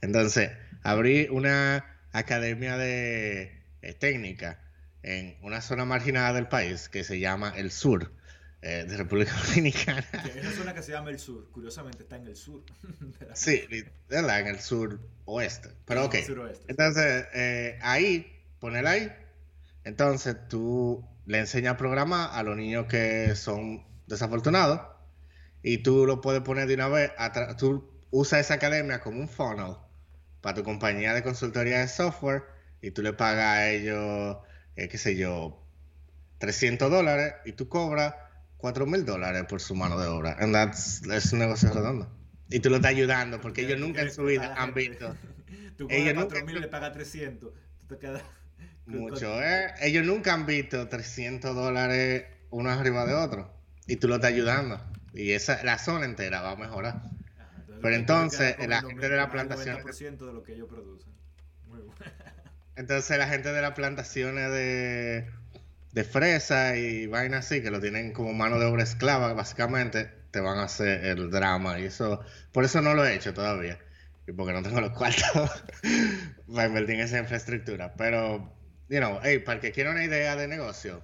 [0.00, 0.50] Entonces,
[0.82, 4.60] abrí una academia de eh, técnica
[5.02, 8.10] en una zona marginada del país que se llama el sur
[8.62, 10.04] eh, de República Dominicana.
[10.24, 12.62] es una zona que se llama el sur, curiosamente está en el sur.
[13.34, 13.64] sí,
[14.10, 15.68] en el sur oeste.
[15.84, 16.14] Pero ok.
[16.68, 19.12] Entonces, eh, ahí, poner ahí.
[19.84, 24.80] Entonces tú le enseñas a programar a los niños que son desafortunados
[25.62, 27.12] y tú lo puedes poner de una vez.
[27.58, 29.76] Tú usas esa academia como un funnel
[30.40, 32.44] para tu compañía de consultoría de software
[32.80, 34.36] y tú le pagas a ellos,
[34.76, 35.66] eh, qué sé yo,
[36.38, 38.14] 300 dólares y tú cobras
[38.58, 40.36] 4 mil dólares por su mano de obra.
[40.38, 42.10] And that's, es un negocio redondo.
[42.50, 45.14] Y tú lo estás ayudando porque ellos nunca en su vida han visto.
[45.76, 47.52] Tú cobras 4 mil, le pagas 300.
[47.80, 48.22] Tú te quedas.
[48.86, 49.72] Mucho, ¿eh?
[49.80, 53.50] Ellos nunca han visto 300 dólares uno arriba de otro.
[53.86, 54.80] Y tú lo estás ayudando.
[55.12, 57.02] Y esa, la zona entera va a mejorar.
[57.80, 59.76] Pero entonces, la gente de la plantación.
[59.84, 61.12] de lo que ellos producen.
[61.68, 61.94] Muy bueno.
[62.76, 65.30] Entonces, la gente de las plantaciones de,
[65.92, 70.40] de fresa y vaina así, que lo tienen como mano de obra esclava, básicamente, te
[70.40, 71.78] van a hacer el drama.
[71.78, 72.20] Y eso,
[72.52, 73.78] por eso no lo he hecho todavía.
[74.26, 75.50] Y porque no tengo los cuartos
[76.52, 77.94] para invertir en esa infraestructura.
[77.96, 78.52] Pero,
[78.88, 81.02] you know, hey, para el que quiera una idea de negocio,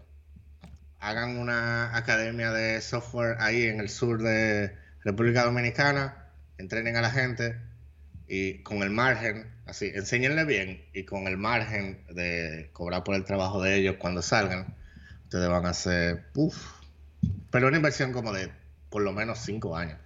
[0.99, 7.11] hagan una academia de software ahí en el sur de República Dominicana, entrenen a la
[7.11, 7.57] gente
[8.29, 13.25] y con el margen, así, enséñenle bien y con el margen de cobrar por el
[13.25, 14.77] trabajo de ellos cuando salgan,
[15.25, 16.57] ustedes van a hacer, uff,
[17.51, 18.51] pero una inversión como de
[18.91, 19.99] por lo menos cinco años.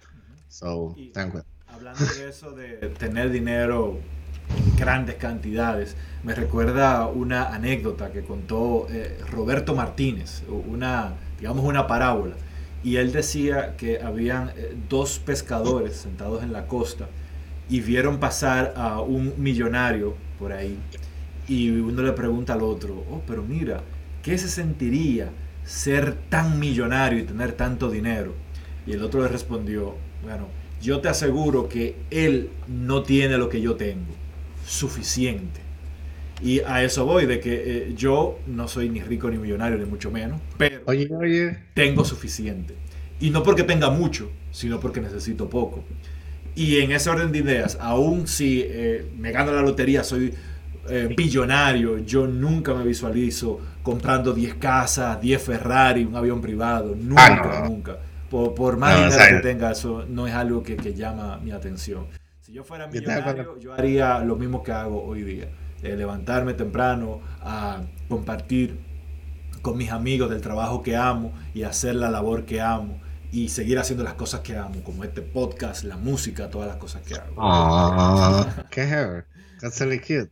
[0.47, 0.95] So,
[1.67, 3.99] Hablando de eso, de tener dinero
[4.75, 12.35] grandes cantidades, me recuerda una anécdota que contó eh, Roberto Martínez, una, digamos, una parábola.
[12.83, 17.07] Y él decía que habían eh, dos pescadores sentados en la costa
[17.69, 20.77] y vieron pasar a un millonario por ahí.
[21.47, 23.81] Y uno le pregunta al otro, oh, pero mira,
[24.23, 25.29] ¿qué se sentiría
[25.63, 28.33] ser tan millonario y tener tanto dinero?
[28.85, 30.47] Y el otro le respondió, bueno,
[30.81, 34.13] yo te aseguro que él no tiene lo que yo tengo,
[34.65, 35.61] suficiente.
[36.41, 39.85] Y a eso voy, de que eh, yo no soy ni rico ni millonario, ni
[39.85, 40.81] mucho menos, pero
[41.73, 42.75] tengo suficiente.
[43.19, 45.83] Y no porque tenga mucho, sino porque necesito poco.
[46.55, 50.33] Y en ese orden de ideas, aún si eh, me gano la lotería, soy
[50.89, 57.61] eh, billonario, yo nunca me visualizo comprando 10 casas, 10 Ferrari, un avión privado, nunca,
[57.63, 57.97] ah, nunca.
[58.29, 62.05] Por, más dinero que tenga, eso no es algo que, que llama mi atención.
[62.55, 65.49] Yo fuera millonario, yo haría lo mismo que hago hoy día
[65.81, 68.79] levantarme temprano, a compartir
[69.61, 73.77] con mis amigos del trabajo que amo y hacer la labor que amo y seguir
[73.77, 77.35] haciendo las cosas que amo, como este podcast, la música, todas las cosas que hago.
[77.37, 79.25] Ah, qué hair.
[79.59, 80.31] That's really cute.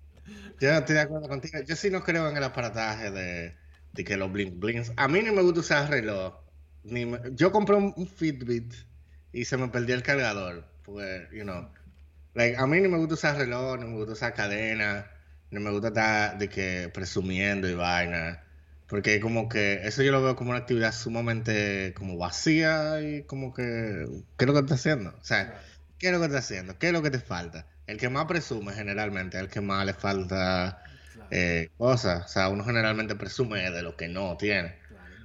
[0.62, 1.60] Yo estoy de acuerdo contigo.
[1.68, 3.56] Yo sí no creo en el aparataje de,
[3.92, 4.94] de que los bling blings.
[4.96, 6.36] A mí no me gusta usar reloj.
[6.84, 8.74] Ni yo compré un, Fitbit
[9.34, 10.66] y se me perdió el cargador.
[10.86, 11.68] Pues, you know.
[12.34, 15.08] Like, a mí no me gusta usar reloj, no me gusta usar cadena
[15.54, 18.44] no me gusta estar de que presumiendo y vaina.
[18.88, 23.54] Porque como que eso yo lo veo como una actividad sumamente como vacía y como
[23.54, 25.12] que, ¿qué es lo que estás haciendo?
[25.12, 25.62] O sea,
[25.98, 26.78] ¿qué es lo que estás haciendo?
[26.78, 27.68] ¿Qué es lo que te falta?
[27.88, 30.84] El que más presume generalmente, el que más le falta
[31.32, 32.26] eh, cosas.
[32.26, 34.76] O sea, uno generalmente presume de lo que no tiene.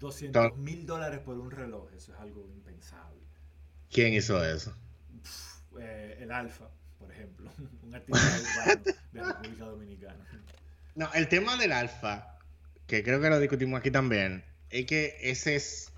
[0.00, 3.20] 200 mil dólares por un reloj, eso es algo impensable.
[3.90, 4.76] ¿Quién hizo eso?
[5.80, 6.68] Eh, el Alfa
[7.18, 7.50] ejemplo,
[7.82, 8.76] un artista
[9.12, 10.26] de República Dominicana.
[10.94, 12.38] No, el tema del alfa,
[12.86, 15.92] que creo que lo discutimos aquí también, es que ese es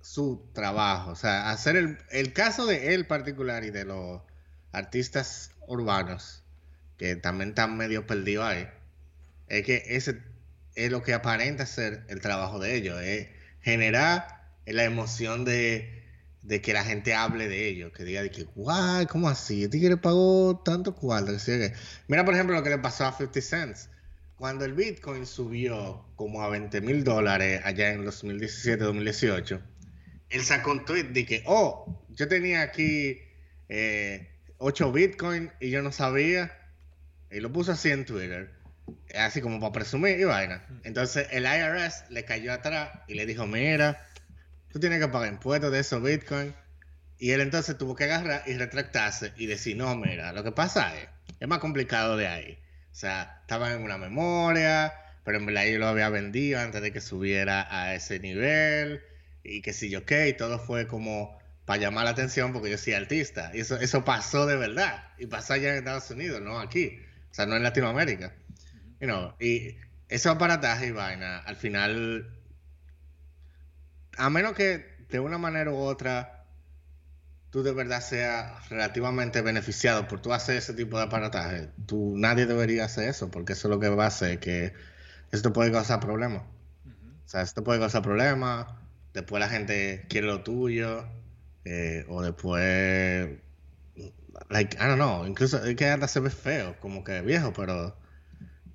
[0.00, 1.12] su trabajo.
[1.12, 4.20] O sea, hacer el, el caso de él particular y de los
[4.72, 6.42] artistas urbanos,
[6.96, 8.68] que también están medio perdidos ahí,
[9.48, 10.22] es que ese
[10.74, 13.28] es lo que aparenta ser el trabajo de ellos, es
[13.60, 15.97] generar la emoción de
[16.48, 19.64] de que la gente hable de ellos, que diga de que, guay, ¿cómo así?
[19.64, 21.32] ¿Este tigre pagó tanto cuarto?
[22.08, 23.90] Mira, por ejemplo, lo que le pasó a 50 Cents.
[24.34, 29.60] Cuando el Bitcoin subió como a 20 mil dólares allá en 2017-2018,
[30.30, 33.18] él sacó un tweet de que, oh, yo tenía aquí
[33.68, 36.50] 8 eh, Bitcoin y yo no sabía.
[37.30, 38.54] Y lo puso así en Twitter,
[39.14, 40.64] así como para presumir y vaina.
[40.84, 44.07] Entonces el IRS le cayó atrás y le dijo, mira,
[44.70, 46.54] tú tienes que pagar impuestos de esos Bitcoin.
[47.18, 50.96] Y él entonces tuvo que agarrar y retractarse y decir, no, mira, lo que pasa
[50.96, 51.08] es,
[51.40, 52.58] es más complicado de ahí.
[52.92, 56.92] O sea, estaba en una memoria, pero en verdad yo lo había vendido antes de
[56.92, 59.02] que subiera a ese nivel.
[59.42, 62.94] Y que si yo, ok, todo fue como para llamar la atención porque yo soy
[62.94, 63.50] artista.
[63.52, 65.08] Y eso, eso pasó de verdad.
[65.18, 67.00] Y pasó allá en Estados Unidos, no aquí.
[67.30, 68.32] O sea, no en Latinoamérica.
[69.00, 69.76] You know, y
[70.08, 72.37] esos aparatajes y vaina, al final
[74.18, 76.38] a menos que de una manera u otra
[77.50, 82.46] tú de verdad seas relativamente beneficiado por tú hacer ese tipo de aparataje, tú nadie
[82.46, 84.74] debería hacer eso, porque eso es lo que va a hacer que
[85.32, 86.42] esto puede causar problemas.
[87.24, 88.66] O sea, esto puede causar problemas,
[89.14, 91.06] después la gente quiere lo tuyo,
[91.64, 93.28] eh, o después,
[94.50, 97.96] like, I don't know, incluso es que hasta se ve feo, como que viejo, pero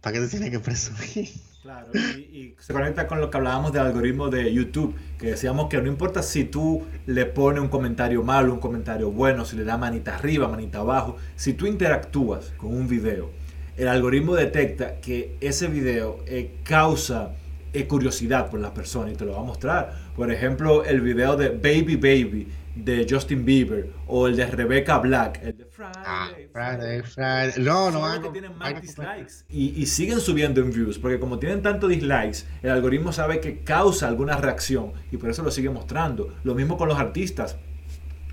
[0.02, 1.30] ¿para qué te tienes que presumir?
[1.64, 5.82] Claro, y, se conecta con lo que hablábamos del algoritmo de YouTube, que decíamos que
[5.82, 9.78] no importa si tú le pones un comentario malo, un comentario bueno, si le da
[9.78, 13.30] manita arriba, manita abajo, si tú interactúas con un video,
[13.78, 17.32] el algoritmo detecta que ese video eh, causa
[17.72, 19.94] eh, curiosidad por la persona y te lo va a mostrar.
[20.18, 25.40] Por ejemplo, el video de Baby Baby de Justin Bieber o el de Rebecca Black,
[25.44, 27.64] el de Friday, ah, Friday, Friday.
[27.64, 31.62] No, no, que tienen más dislikes y, y, siguen subiendo en views porque como tienen
[31.62, 36.34] tanto dislikes, el algoritmo sabe que causa alguna reacción y por eso lo sigue mostrando.
[36.44, 37.58] Lo mismo con los artistas.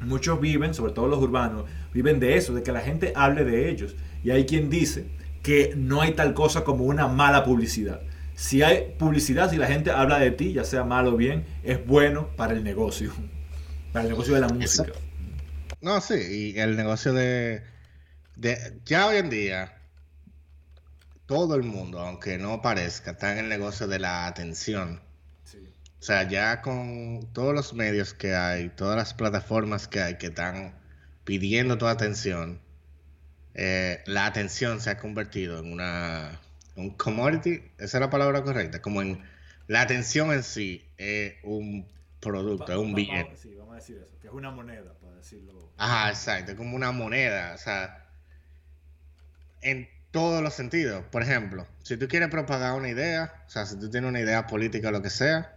[0.02, 3.68] Muchos viven, sobre todo los urbanos, viven de eso, de que la gente hable de
[3.68, 3.96] ellos.
[4.24, 5.06] Y hay quien dice
[5.42, 8.00] que no hay tal cosa como una mala publicidad.
[8.34, 11.84] Si hay publicidad, si la gente habla de ti, ya sea mal o bien, es
[11.86, 13.12] bueno para el negocio.
[13.92, 14.92] Para el negocio de la música.
[15.80, 17.62] No, sí, y el negocio de,
[18.84, 19.78] Ya hoy en día,
[21.26, 25.00] todo el mundo, aunque no parezca, está en el negocio de la atención.
[26.00, 30.28] O sea, ya con todos los medios que hay, todas las plataformas que hay que
[30.28, 30.74] están
[31.24, 32.60] pidiendo tu atención,
[33.54, 36.40] eh, la atención se ha convertido en una
[36.76, 39.22] un commodity, esa es la palabra correcta, como en
[39.66, 41.86] la atención en sí es un
[42.20, 43.36] producto, es un billete.
[43.36, 45.72] Sí, decir eso, que es una moneda, para decirlo.
[45.76, 48.06] Ajá, exacto, como una moneda, o sea,
[49.60, 51.04] en todos los sentidos.
[51.10, 54.46] Por ejemplo, si tú quieres propagar una idea, o sea, si tú tienes una idea
[54.46, 55.56] política o lo que sea,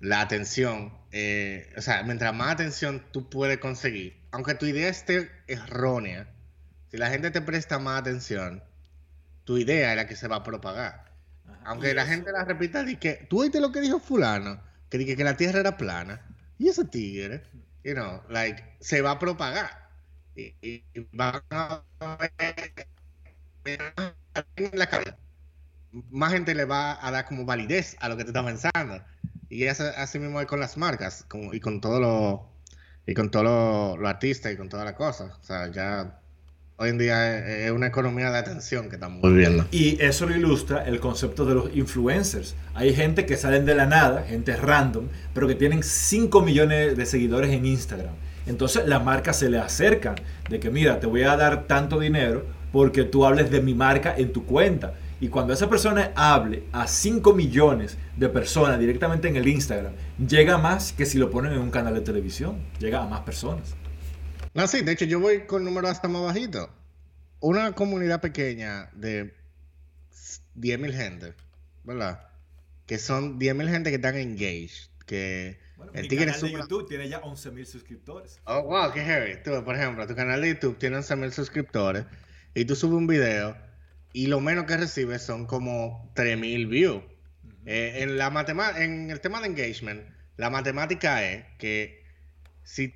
[0.00, 5.30] la atención, eh, o sea, mientras más atención tú puedes conseguir, aunque tu idea esté
[5.46, 6.28] errónea,
[6.90, 8.62] si la gente te presta más atención,
[9.44, 11.10] tu idea es la que se va a propagar.
[11.64, 15.16] aunque la gente la repita, di que, tú oíste lo que dijo fulano, que dije
[15.16, 16.20] que la tierra era plana,
[16.60, 17.42] y ese tigre,
[17.84, 19.88] you know, like, se va a propagar.
[20.36, 21.82] Y, y, van a
[24.74, 25.08] la
[26.10, 29.02] Más gente le va a dar como validez a lo que te está pensando.
[29.48, 32.50] Y así mismo es con las marcas y con todo lo
[33.06, 35.38] y con todos los artistas y con toda la cosa.
[35.40, 36.19] O sea, ya
[36.80, 39.66] hoy en día es una economía de atención que estamos viviendo.
[39.70, 42.54] Y eso lo ilustra el concepto de los influencers.
[42.74, 47.04] Hay gente que salen de la nada, gente random, pero que tienen 5 millones de
[47.04, 48.14] seguidores en Instagram.
[48.46, 50.14] Entonces la marca se le acerca
[50.48, 54.14] de que mira, te voy a dar tanto dinero porque tú hables de mi marca
[54.16, 54.94] en tu cuenta.
[55.20, 59.92] Y cuando esa persona hable a 5 millones de personas directamente en el Instagram,
[60.26, 62.56] llega más que si lo ponen en un canal de televisión.
[62.78, 63.74] Llega a más personas.
[64.54, 66.68] No, sí, de hecho yo voy con números hasta más bajitos.
[67.40, 69.34] Una comunidad pequeña de
[70.56, 71.34] 10.000 gente,
[71.84, 72.28] ¿verdad?
[72.86, 77.22] Que son 10.000 gente que están engaged, que bueno, el canal de YouTube tiene ya
[77.22, 78.40] 11.000 suscriptores.
[78.44, 79.42] Oh, wow, qué heavy.
[79.42, 82.04] Tú, por ejemplo, tu canal de YouTube tiene 11.000 suscriptores
[82.54, 83.56] y tú subes un video
[84.12, 87.02] y lo menos que recibes son como 3.000 views.
[87.66, 88.26] Eh, en, la
[88.76, 90.02] en el tema de engagement,
[90.36, 92.04] la matemática es que
[92.62, 92.94] si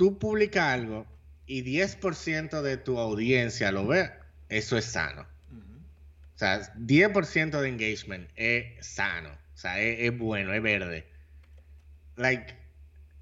[0.00, 1.06] tú publicas algo
[1.44, 4.10] y 10% de tu audiencia lo ve,
[4.48, 5.26] eso es sano.
[6.36, 9.28] O sea, 10% de engagement es sano.
[9.28, 11.06] O sea, es, bueno, es verde.
[12.16, 12.54] Like,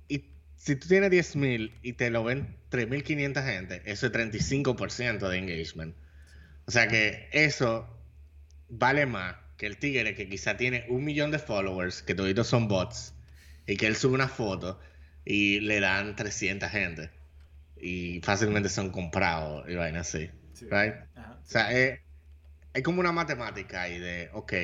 [0.06, 5.36] y si tú tienes 10.000 y te lo ven 3.500 gente, eso es 35% de
[5.36, 5.96] engagement.
[6.66, 7.88] O sea que eso
[8.68, 12.68] vale más que el tigre que quizá tiene un millón de followers, que todos son
[12.68, 13.14] bots,
[13.66, 14.78] y que él sube una foto
[15.28, 17.10] y le dan 300 gente.
[17.76, 20.30] Y fácilmente son comprados y vainas así.
[20.70, 20.94] right?
[21.16, 22.00] O sea, es,
[22.82, 24.54] como una matemática ahí de, ok,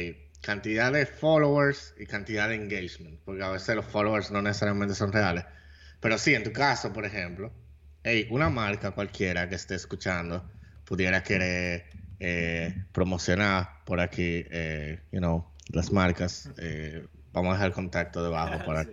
[0.40, 3.20] cantidad de followers y cantidad de engagement.
[3.26, 5.44] Porque a veces los followers no necesariamente son reales.
[6.00, 7.52] Pero sí, en tu caso, por ejemplo,
[8.02, 10.50] hey, una marca cualquiera que esté escuchando
[10.86, 11.84] pudiera querer
[12.20, 16.50] eh, promocionar por aquí, eh, you know, las marcas.
[16.56, 18.86] Eh, vamos a dejar el contacto debajo para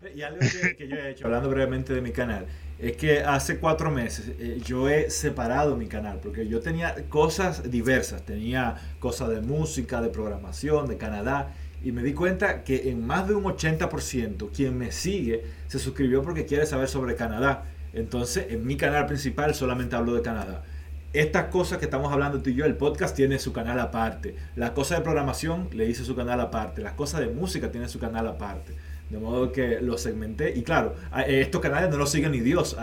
[0.14, 0.38] y algo
[0.76, 2.46] que, yo he hecho, hablando brevemente de mi canal,
[2.78, 7.70] es que hace cuatro meses eh, yo he separado mi canal, porque yo tenía cosas
[7.70, 13.06] diversas, tenía cosas de música, de programación, de Canadá, y me di cuenta que en
[13.06, 17.64] más de un 80% quien me sigue se suscribió porque quiere saber sobre Canadá.
[17.94, 20.62] Entonces, en mi canal principal solamente hablo de Canadá.
[21.12, 24.36] Estas cosas que estamos hablando tú y yo, el podcast tiene su canal aparte.
[24.56, 26.82] Las cosas de programación le hice su canal aparte.
[26.82, 28.74] Las cosas de música tiene su canal aparte.
[29.10, 30.56] De modo que lo segmenté.
[30.56, 30.94] Y claro,
[31.26, 32.76] eh, estos canales no los sigue ni Dios.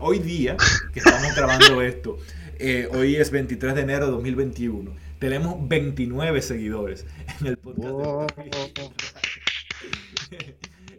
[0.00, 0.56] Hoy día,
[0.92, 2.16] que estamos grabando esto,
[2.58, 4.92] eh, hoy es 23 de enero de 2021.
[5.18, 7.06] Tenemos 29 seguidores
[7.40, 8.38] en el podcast.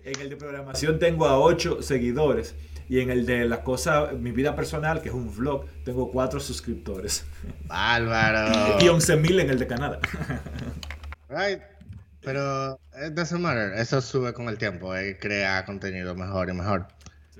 [0.03, 2.55] en el de programación tengo a 8 seguidores.
[2.87, 6.39] Y en el de la cosa, mi vida personal, que es un vlog, tengo 4
[6.39, 7.25] suscriptores.
[7.65, 8.77] Bárbaro.
[8.79, 9.99] y 11.000 en el de Canadá.
[11.29, 11.74] right.
[12.25, 16.87] Pero it doesn't matter, eso sube con el tiempo, él crea contenido mejor y mejor.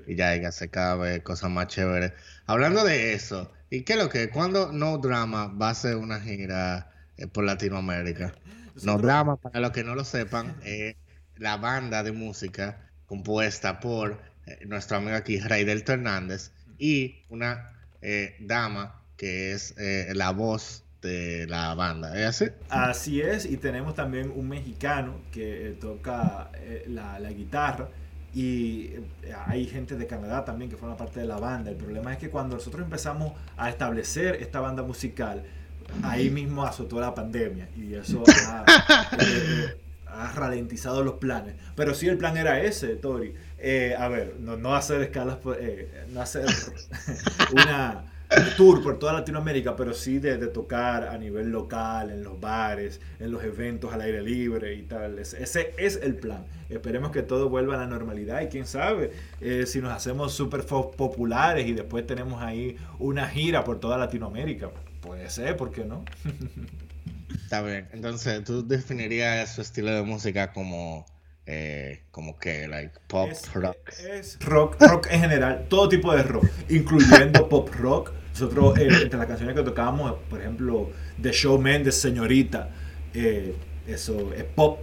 [0.06, 2.12] Y ya que hacer cada vez cosas más chéveres.
[2.46, 4.30] Hablando de eso, ¿y qué es lo que?
[4.30, 8.32] ¿Cuándo No Drama va a hacer una gira eh, por Latinoamérica?
[8.84, 10.94] No Drama, para los que no lo sepan, es
[11.36, 17.72] la banda de música compuesta por eh, nuestro amigo aquí, Raidelto Hernández, y una
[18.02, 22.18] eh, dama que es la voz de la banda.
[22.18, 22.52] ¿Es así?
[22.68, 27.88] Así es, y tenemos también un mexicano que eh, toca eh, la, la, guitarra.
[28.34, 28.90] Y
[29.22, 31.70] eh, hay gente de Canadá también que forma parte de la banda.
[31.70, 35.44] El problema es que cuando nosotros empezamos a establecer esta banda musical,
[36.02, 38.64] ahí mismo azotó la pandemia y eso ha,
[40.08, 41.54] ha ralentizado los planes.
[41.76, 43.34] Pero sí, el plan era ese, Tori.
[43.96, 45.38] a ver, no, no hacer escalas,
[46.12, 46.44] no hacer
[47.52, 48.15] una
[48.56, 53.30] tour por toda Latinoamérica, pero sí de, tocar a nivel local, en los bares, en
[53.30, 55.18] los eventos al aire libre y tal.
[55.18, 56.46] Ese, es el plan.
[56.68, 60.64] Esperemos que todo vuelva a la normalidad y quién sabe eh, si nos hacemos súper
[60.64, 64.70] populares y después tenemos ahí una gira por toda Latinoamérica.
[65.00, 66.04] Puede ser, ¿por qué no?
[67.44, 67.88] Está bien.
[67.92, 71.06] Entonces, ¿tú definirías su estilo de música como
[71.48, 73.76] eh, como que like pop rock.
[74.00, 78.12] Es rock, rock en general, todo tipo de rock, incluyendo pop rock.
[78.38, 80.90] Nosotros, eh, entre las canciones que tocábamos, por ejemplo,
[81.22, 82.68] The Showman de Señorita,
[83.14, 83.54] eh,
[83.86, 84.80] eso es pop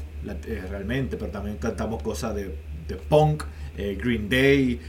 [0.70, 2.56] realmente, pero también cantamos cosas de,
[2.88, 3.44] de punk,
[3.76, 4.80] Green Day,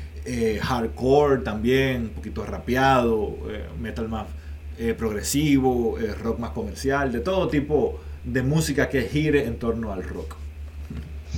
[0.62, 3.37] hardcore también, un poquito rapeado,
[3.81, 4.29] metal más
[4.97, 10.37] progresivo, rock más comercial, de todo tipo de música que gire en torno al rock.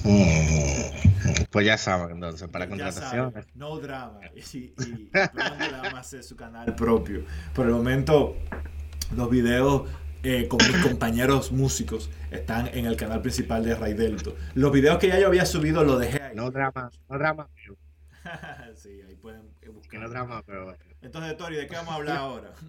[1.51, 3.47] Pues ya saben, entonces, para contrataciones.
[3.55, 4.21] no drama.
[4.35, 7.25] Y, y vamos a hacer su canal propio.
[7.55, 8.37] Por el momento,
[9.17, 9.89] los videos
[10.23, 14.37] eh, con mis compañeros músicos están en el canal principal de Raidelto.
[14.55, 16.37] Los videos que ya yo había subido los dejé ahí.
[16.37, 17.49] No drama, no drama.
[18.75, 19.43] sí, ahí pueden
[19.73, 20.01] buscar.
[20.01, 20.79] No drama, pero bueno.
[21.01, 22.53] Entonces, Tori, ¿de qué vamos a hablar ahora?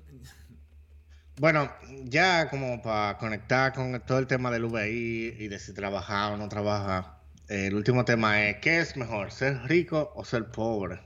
[1.40, 1.72] Bueno,
[2.06, 6.38] ya como para conectar con todo el tema del VI y de si trabaja o
[6.38, 7.17] no trabaja,
[7.48, 11.00] el último tema es, ¿qué es mejor, ser rico o ser pobre?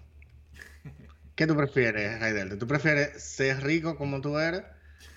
[1.36, 2.58] ¿Qué tú prefieres, Raidel?
[2.58, 4.64] ¿Tú prefieres ser rico como tú eres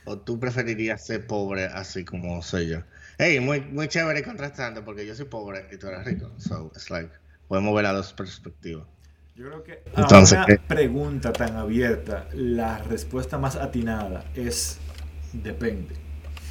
[0.05, 2.79] o tú preferirías ser pobre así como soy yo?
[3.19, 6.31] Hey, muy, muy chévere y contrastante porque yo soy pobre y tú eres rico.
[6.39, 7.11] So, it's like,
[7.49, 8.87] podemos ver las dos perspectivas.
[9.35, 14.79] Yo creo que a una pregunta tan abierta, la respuesta más atinada es
[15.33, 15.97] depende.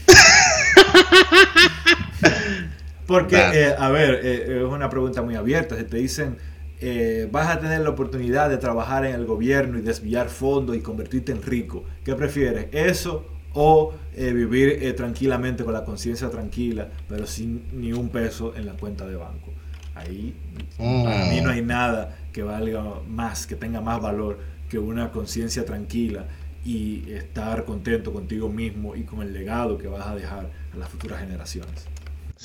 [3.05, 5.77] Porque, eh, a ver, eh, es una pregunta muy abierta.
[5.77, 6.37] Si te dicen,
[6.79, 10.79] eh, vas a tener la oportunidad de trabajar en el gobierno y desviar fondos y
[10.79, 12.67] convertirte en rico, ¿qué prefieres?
[12.71, 18.73] ¿Eso o vivir tranquilamente con la conciencia tranquila, pero sin ni un peso en la
[18.73, 19.51] cuenta de banco?
[19.95, 20.33] Ahí,
[20.77, 24.39] para mí no hay nada que valga más, que tenga más valor
[24.69, 26.25] que una conciencia tranquila
[26.65, 30.89] y estar contento contigo mismo y con el legado que vas a dejar a las
[30.89, 31.85] futuras generaciones.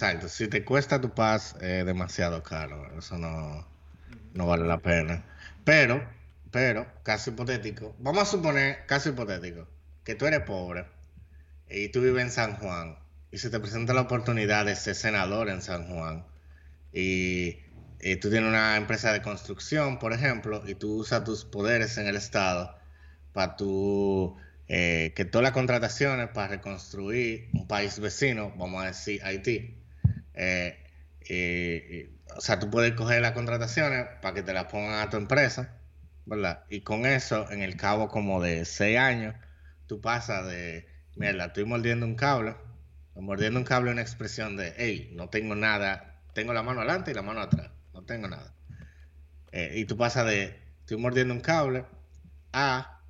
[0.00, 3.66] Exacto, si te cuesta tu paz es demasiado caro, eso no,
[4.32, 5.24] no vale la pena.
[5.64, 6.08] Pero,
[6.52, 9.66] pero, caso hipotético, vamos a suponer, caso hipotético,
[10.04, 10.86] que tú eres pobre
[11.68, 12.96] y tú vives en San Juan
[13.32, 16.24] y se te presenta la oportunidad de ser senador en San Juan
[16.92, 17.54] y,
[18.20, 22.14] tú tienes una empresa de construcción, por ejemplo, y tú usas tus poderes en el
[22.14, 22.72] Estado
[23.32, 24.36] para tú
[24.68, 29.77] eh, que todas las contrataciones para reconstruir un país vecino, vamos a decir Haití,
[30.38, 35.16] eh, o sea, tú puedes coger las contrataciones para que te las pongan a tu
[35.16, 35.80] empresa,
[36.24, 36.64] ¿verdad?
[36.68, 39.34] Y con eso, en el cabo como de seis años,
[39.86, 40.86] tú pasas de,
[41.16, 42.54] mierda, estoy mordiendo un cable,
[43.16, 47.14] mordiendo un cable una expresión de, hey, no tengo nada, tengo la mano adelante y
[47.14, 48.54] la mano atrás, no tengo nada.
[49.50, 51.84] Eh, y tú pasas de, estoy mordiendo un cable,
[52.52, 53.02] a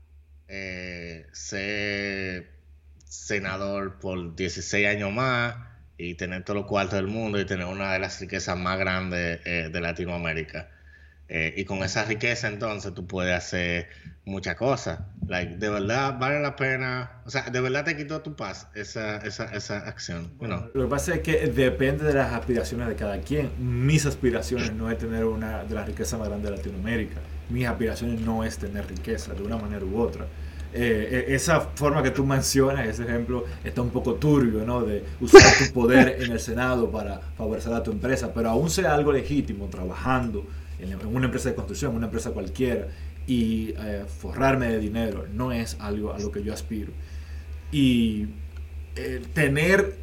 [0.49, 2.59] eh, ser
[3.05, 5.57] senador por 16 años más,
[5.99, 9.41] y tener todos los cuartos del mundo y tener una de las riquezas más grandes
[9.45, 10.69] eh, de Latinoamérica.
[11.31, 13.89] Eh, y con esa riqueza entonces tú puedes hacer
[14.25, 15.01] muchas cosas.
[15.27, 19.19] Like, de verdad vale la pena, o sea, de verdad te quitó tu paz esa,
[19.19, 20.33] esa, esa acción.
[20.39, 23.51] Bueno, Lo que pasa es que depende de las aspiraciones de cada quien.
[23.59, 27.17] Mis aspiraciones no es tener una de las riquezas más grandes de Latinoamérica.
[27.51, 30.27] Mis aspiraciones no es tener riqueza de una manera u otra.
[30.73, 34.83] Eh, e, esa forma que tú mencionas, ese ejemplo, está un poco turbio, ¿no?
[34.83, 38.95] De usar tu poder en el Senado para favorecer a tu empresa, pero aún sea
[38.95, 40.45] algo legítimo, trabajando
[40.79, 42.89] en, una empresa de construcción, una empresa cualquiera,
[43.27, 46.93] y eh, forrarme de dinero, no es algo a lo que yo aspiro.
[47.71, 48.29] Y
[48.97, 49.97] eh, tener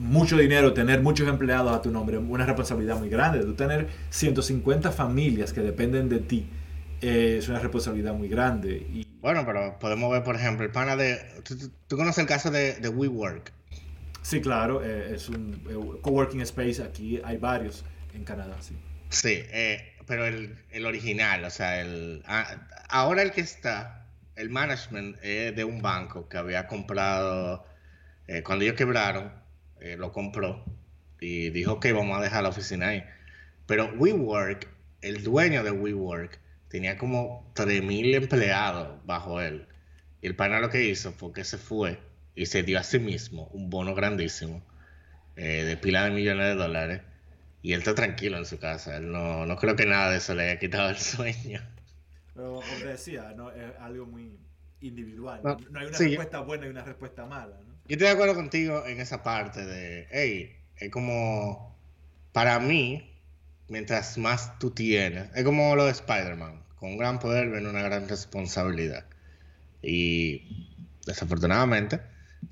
[0.00, 3.40] mucho dinero, tener muchos empleados a tu nombre, una responsabilidad muy grande.
[3.40, 6.46] Tú tener 150 familias que dependen de ti
[7.02, 8.86] eh, es una responsabilidad muy grande.
[8.92, 9.06] Y...
[9.20, 11.18] Bueno, pero podemos ver, por ejemplo, el pana de...
[11.88, 13.52] ¿Tú, conoces el caso de, de WeWork?
[14.22, 18.76] Sí, claro, eh, es un coworking space, aquí hay varios en Canadá, sí.
[19.10, 19.44] Sí,
[20.06, 24.06] pero el, el, original, o sea, el, ah, ahora el que está,
[24.36, 27.64] el management es de un banco que había comprado,
[28.26, 29.32] eh, cuando ellos quebraron,
[29.80, 30.64] eh, lo compró
[31.20, 33.04] y dijo que vamos a dejar la oficina ahí.
[33.66, 34.66] Pero WeWork,
[35.02, 36.38] el dueño de WeWork,
[36.70, 39.66] tenía como 3.000 empleados bajo él.
[40.22, 41.98] Y el pana lo que hizo fue que se fue
[42.34, 44.62] y se dio a sí mismo un bono grandísimo
[45.36, 47.02] eh, de pila de millones de dólares
[47.62, 48.96] y él está tranquilo en su casa.
[48.96, 51.60] Él no, no creo que nada de eso le haya quitado el sueño.
[52.34, 53.50] Pero como te decía, ¿no?
[53.50, 54.38] es algo muy
[54.80, 55.40] individual.
[55.42, 57.58] No, hay una respuesta buena y una respuesta mala.
[57.66, 57.74] ¿no?
[57.86, 61.76] Yo estoy de acuerdo contigo en esa parte de, hey, es como,
[62.32, 63.09] para mí,
[63.70, 67.82] mientras más tú tienes, es como lo de Spider-Man, con un gran poder viene una
[67.82, 69.06] gran responsabilidad.
[69.82, 72.00] Y desafortunadamente,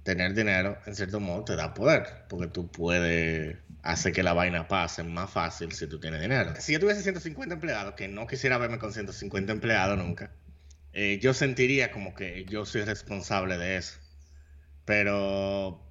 [0.02, 4.68] tener dinero, en cierto modo, te da poder, porque tú puedes hace que la vaina
[4.68, 6.54] pase más fácil si tú tienes dinero.
[6.58, 10.30] Si yo tuviese 150 empleados, que no quisiera verme con 150 empleados nunca,
[10.92, 13.98] eh, yo sentiría como que yo soy responsable de eso.
[14.84, 15.87] Pero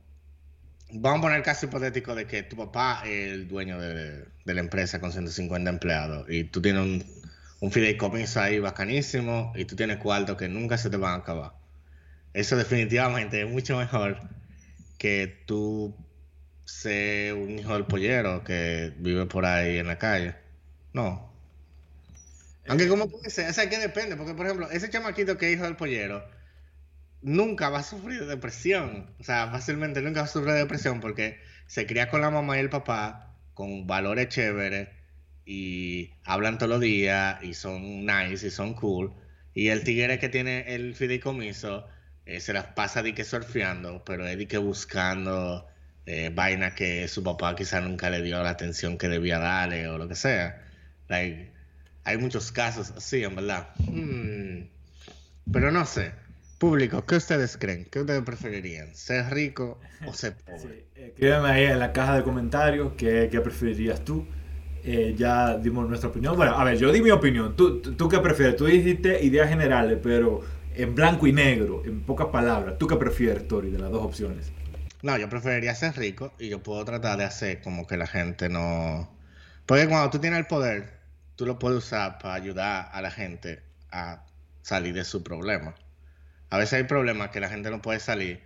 [0.92, 4.60] vamos a poner el caso hipotético de que tu papá es el dueño de, la
[4.60, 7.06] empresa con 150 empleados y tú tienes un,
[7.60, 11.54] un fideicomiso ahí bacanísimo y tú tienes cuartos que nunca se te van a acabar.
[12.34, 14.20] Eso definitivamente es mucho mejor
[14.98, 15.96] que tú
[16.66, 20.36] sé un hijo del pollero que vive por ahí en la calle.
[20.94, 21.34] No.
[22.68, 25.56] Aunque como puede ser, o sea, que depende, porque por ejemplo, ese chamaquito que es
[25.56, 26.37] hijo del pollero
[27.22, 29.08] nunca va a sufrir de depresión.
[29.20, 32.58] O sea, fácilmente nunca va a sufrir de depresión porque se cría con la mamá
[32.58, 34.90] y el papá con valores chéveres
[35.46, 39.14] y hablan todos los días y son nice y son cool.
[39.54, 41.88] Y el tigre que tiene el fideicomiso
[42.26, 45.68] eh, se las pasa de que surfeando, pero es de que buscando
[46.06, 49.98] eh, vaina que su papá quizá nunca le dio la atención que debía darle o
[49.98, 50.64] lo que sea.
[51.10, 53.70] hay muchos casos así, en verdad.
[53.78, 54.68] Hmm.
[55.52, 56.12] Pero no sé.
[56.58, 57.86] Público, ¿qué ustedes creen?
[57.92, 58.96] ¿Qué ustedes preferirían?
[58.96, 60.86] ¿Ser rico o ser pobre?
[60.96, 61.12] Sí.
[61.20, 64.26] Eh, ahí en la caja de comentarios qué, qué preferirías tú.
[64.84, 66.36] Eh, ya dimos nuestra opinión.
[66.36, 67.56] Bueno, a ver, yo di mi opinión.
[67.56, 68.56] ¿Tú, ¿Tú qué prefieres?
[68.56, 70.42] Tú dijiste ideas generales, pero
[70.74, 72.78] en blanco y negro, en pocas palabras.
[72.78, 74.52] ¿Tú qué prefieres, Tori, de las dos opciones?
[75.04, 78.50] No, yo preferiría ser rico y yo puedo tratar de hacer como que la gente
[78.50, 79.10] no...
[79.66, 80.94] Porque cuando tú tienes el poder,
[81.36, 84.24] tú lo puedes usar para ayudar a la gente a
[84.62, 85.76] salir de su problema.
[86.50, 88.42] A veces hay problemas que la gente no puede salir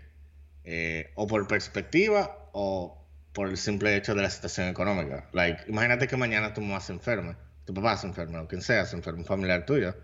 [0.64, 2.97] eh, o por perspectiva o
[3.34, 5.30] por el simple hecho de la situación económica.
[5.34, 8.86] Like, imagínate que mañana tu mamá se enferma, tu papá se enferma, o quien sea
[8.86, 9.95] se enferma, un familiar tuyo.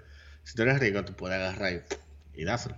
[0.43, 2.77] Si tú eres rico, tú puedes agarrar y, y dárselo.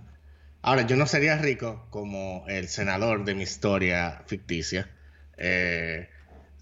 [0.62, 4.90] Ahora, yo no sería rico como el senador de mi historia ficticia,
[5.38, 6.10] eh,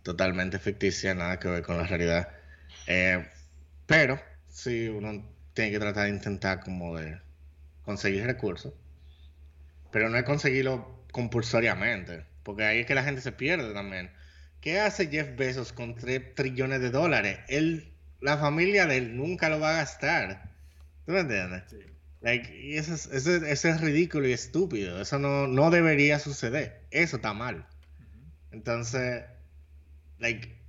[0.02, 2.28] totalmente ficticia, nada que ver con la realidad.
[2.86, 3.26] Eh,
[3.86, 7.20] pero sí, uno tiene que tratar de intentar como de
[7.88, 8.74] conseguir recursos,
[9.90, 14.10] pero no es conseguirlo compulsoriamente, porque ahí es que la gente se pierde también.
[14.60, 17.38] ¿Qué hace Jeff Bezos con 3 trillones de dólares?
[17.48, 20.50] Él, la familia de él nunca lo va a gastar.
[21.06, 21.62] ¿Tú me entiendes?
[21.70, 21.78] Sí.
[22.20, 25.00] Like, y eso es, eso, es, ridículo y estúpido.
[25.00, 26.82] Eso no, no debería suceder.
[26.90, 27.66] Eso está mal.
[28.50, 29.24] Entonces,
[30.18, 30.60] like,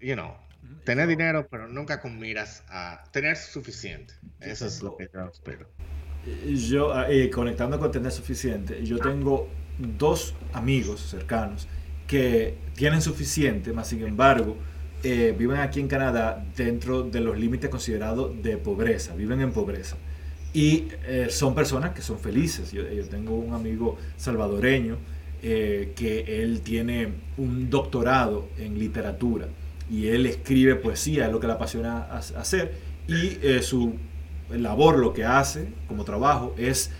[0.00, 0.36] you know,
[0.84, 4.14] tener dinero, pero nunca con miras a tener suficiente.
[4.40, 5.68] Eso es lo que yo espero.
[6.46, 9.48] Yo, ah, eh, conectando con tener suficiente, yo tengo
[9.78, 11.68] dos amigos cercanos
[12.06, 14.56] que tienen suficiente, más sin embargo,
[15.02, 19.96] eh, viven aquí en Canadá dentro de los límites considerados de pobreza, viven en pobreza.
[20.52, 22.72] Y eh, son personas que son felices.
[22.72, 24.96] Yo, tengo un amigo salvadoreño
[25.42, 29.48] eh, que él tiene un doctorado en literatura
[29.90, 32.74] y él escribe poesía, es lo que le apasiona hacer.
[33.08, 33.94] Y su
[34.50, 36.90] labor, lo que hace como trabajo, es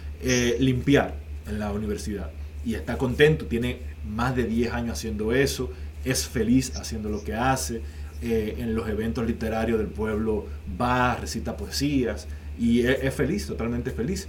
[0.59, 1.15] limpiar
[1.49, 2.31] en la universidad.
[2.65, 3.79] Y está contento, tiene
[4.09, 5.71] más de 10 años haciendo eso
[6.07, 7.83] es feliz haciendo lo que hace,
[8.23, 10.47] eh, en los eventos literarios del pueblo
[10.81, 12.27] va, recita poesías
[12.59, 14.29] y es, feliz, totalmente feliz.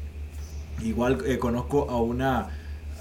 [0.84, 2.50] Igual eh, conozco a una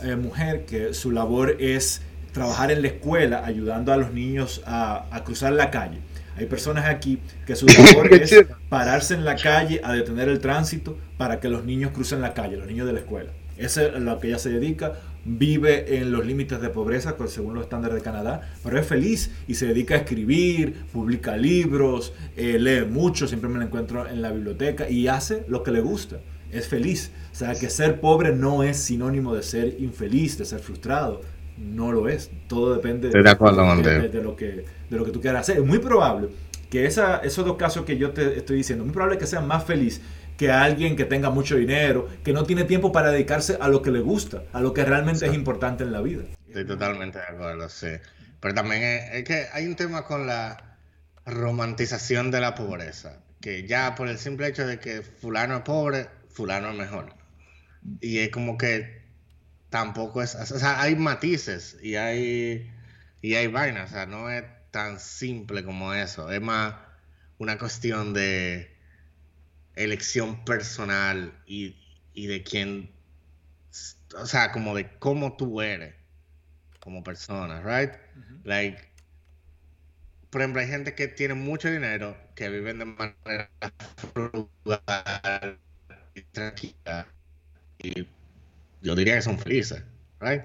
[0.03, 2.03] eh, mujer que su labor es
[2.37, 6.01] trabajar en la escuela ayudando a los niños a, a cruzar la calle.
[6.37, 7.65] Hay personas aquí que su
[7.95, 12.21] labor es pararse en la calle a detener el tránsito para que los niños crucen
[12.21, 13.31] la calle, los niños de la escuela.
[13.57, 14.93] Eso es a lo que ella se dedica
[15.27, 19.55] vive en los límites de pobreza según los estándares de Canadá, pero es feliz y
[19.55, 24.31] se dedica a escribir, publica libros, eh, lee mucho, siempre me lo encuentro en la
[24.31, 26.21] biblioteca y hace lo que le gusta,
[26.53, 27.11] es feliz.
[27.33, 31.23] O sea, que ser pobre no es sinónimo de ser infeliz, de ser frustrado,
[31.57, 32.31] no lo es.
[32.49, 33.23] Todo depende de,
[34.23, 35.59] lo que, de lo que tú quieras hacer.
[35.59, 36.29] Es muy probable
[36.71, 39.65] que esa, esos dos casos que yo te estoy diciendo, muy probable que sean más
[39.65, 40.01] feliz
[40.37, 43.91] que alguien que tenga mucho dinero, que no tiene tiempo para dedicarse a lo que
[43.91, 46.25] le gusta, a lo que realmente es importante en la vida.
[46.47, 47.89] Estoy totalmente de acuerdo, sí.
[48.41, 50.79] Pero también es, que hay un tema con la
[51.25, 56.07] romantización de la pobreza, que ya por el simple hecho de que fulano es pobre,
[56.29, 57.15] fulano es mejor.
[58.01, 58.96] Y es como que
[59.71, 62.73] tampoco es, o sea, hay matices y hay,
[63.23, 66.75] y hay vainas, o sea, no es tan simple como eso, es más
[67.39, 68.75] una cuestión de
[69.75, 71.77] elección personal y,
[72.15, 72.91] de quién,
[74.17, 75.95] o sea, como de cómo tú eres
[76.81, 77.93] como persona, right?
[78.45, 78.79] Like,
[80.31, 83.51] por ejemplo, hay gente que tiene mucho dinero, que viven de manera
[84.13, 85.59] frugal
[86.15, 87.07] y tranquila,
[87.79, 88.07] y
[88.83, 89.83] yo diría que son felices,
[90.21, 90.43] right?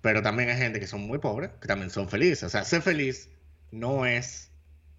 [0.00, 2.44] Pero también hay gente que son muy pobres, que también son felices.
[2.44, 3.30] O sea, ser feliz
[3.70, 4.50] no es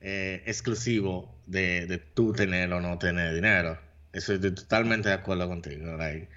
[0.01, 3.77] eh, exclusivo de, de tú tener o no tener dinero.
[4.13, 5.95] Eso estoy totalmente de acuerdo contigo.
[5.97, 6.27] Like,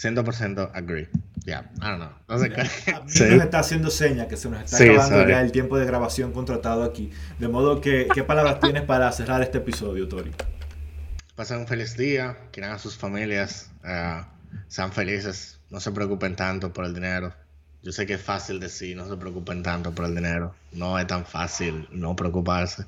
[0.00, 1.08] 100% agree.
[1.44, 2.10] Yeah, I don't know.
[2.28, 2.46] No sé
[2.94, 5.84] A mí nos está haciendo seña que se nos está acabando ya el tiempo de
[5.84, 7.10] grabación contratado aquí.
[7.38, 10.30] De modo que, ¿qué palabras tienes para cerrar este episodio, Tori?
[11.34, 14.24] Pasen un feliz día, quieran a sus familias, uh,
[14.68, 17.34] sean felices, no se preocupen tanto por el dinero.
[17.82, 20.54] Yo sé que es fácil decir, no se preocupen tanto por el dinero.
[20.72, 22.84] No es tan fácil no preocuparse.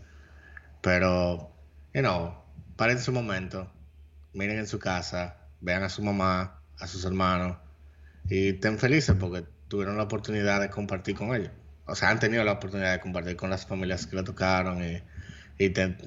[0.82, 1.50] Pero,
[1.94, 2.34] you know,
[2.76, 3.70] paren su momento,
[4.34, 7.56] miren en su casa, vean a su mamá, a sus hermanos
[8.28, 11.50] y estén felices porque tuvieron la oportunidad de compartir con ellos.
[11.86, 15.02] O sea, han tenido la oportunidad de compartir con las familias que le tocaron y,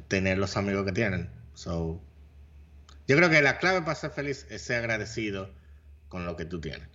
[0.10, 1.30] tener los amigos que tienen.
[1.53, 2.01] So,
[3.08, 5.49] yo creo que la clave para ser feliz es ser agradecido
[6.10, 6.88] con lo que tú tienes.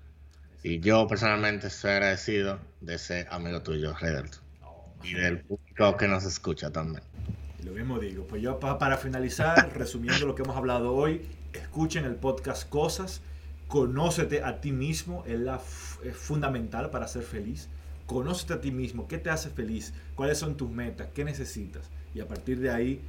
[0.63, 4.39] Y yo personalmente estoy agradecido de ese amigo tuyo, Redelto.
[5.03, 7.03] Y del público que nos escucha también.
[7.65, 8.27] Lo mismo digo.
[8.27, 13.23] Pues yo para finalizar, resumiendo lo que hemos hablado hoy, escuchen el podcast Cosas,
[13.69, 15.61] conócete a ti mismo, es, la,
[16.05, 17.69] es fundamental para ser feliz.
[18.07, 21.89] Conócete a ti mismo, qué te hace feliz, cuáles son tus metas, qué necesitas.
[22.13, 23.01] Y a partir de ahí,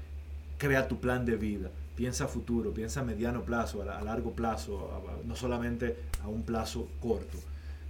[0.57, 1.71] crea tu plan de vida.
[1.95, 4.89] Piensa a futuro, piensa a mediano plazo, a, largo plazo,
[5.25, 7.37] no solamente a un plazo corto.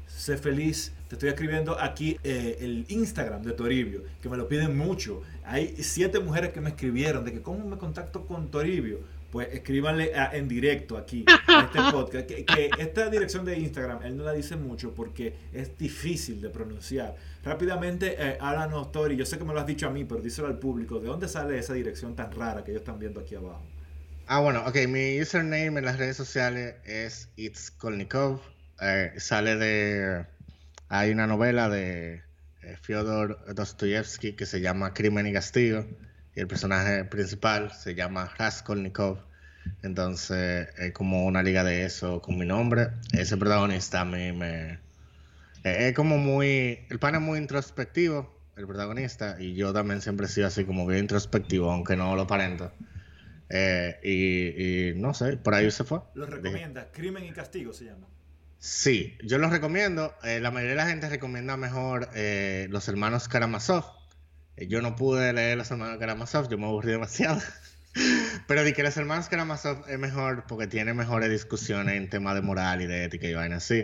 [0.08, 0.92] Sé feliz.
[1.08, 5.22] Te estoy escribiendo aquí eh, el Instagram de Toribio, que me lo piden mucho.
[5.44, 9.00] Hay siete mujeres que me escribieron de que cómo me contacto con Toribio.
[9.32, 12.28] Pues escríbanle en directo aquí, en este podcast.
[12.28, 17.16] Que, esta dirección de Instagram, él no la dice mucho porque es difícil de pronunciar.
[17.44, 19.16] Rápidamente, eh, háblanos, Tori.
[19.16, 21.00] Yo sé que me lo has dicho a mí, pero díselo al público.
[21.00, 23.64] ¿De dónde sale esa dirección tan rara que ellos están viendo aquí abajo?
[24.34, 24.88] Ah, bueno, ok.
[24.88, 28.40] Mi username en las redes sociales es It's Kolnikov.
[28.80, 30.26] Eh, sale de.
[30.88, 32.24] Hay una novela de
[32.62, 35.86] eh, Fyodor Dostoyevsky que se llama Crimen y Castigo.
[36.34, 39.18] Y el personaje principal se llama Raskolnikov.
[39.84, 42.88] Entonces, es como una liga de eso con mi nombre.
[43.12, 44.80] Ese protagonista a mí me.
[45.66, 46.86] Eh, es como muy.
[46.90, 49.36] El pan es muy introspectivo, el protagonista.
[49.42, 52.72] Y yo también siempre he sido así, como bien introspectivo, aunque no lo parento.
[53.54, 56.00] Eh, y, no sé, por ahí se fue.
[56.14, 56.90] ¿Lo recomienda?
[56.92, 58.08] Crimen y Castigo se llama.
[58.60, 60.14] Sí, yo lo recomiendo.
[60.24, 63.84] Eh, la mayoría de la gente recomienda mejor eh, Los Hermanos Karamazov.
[64.56, 67.42] yo no pude leer Los Hermanos Karamazov, yo me aburrí demasiado.
[68.48, 72.42] Pero di que Los Hermanos Karamazov es mejor porque tiene mejores discusiones en temas de
[72.42, 73.84] moral y de ética y vaina así.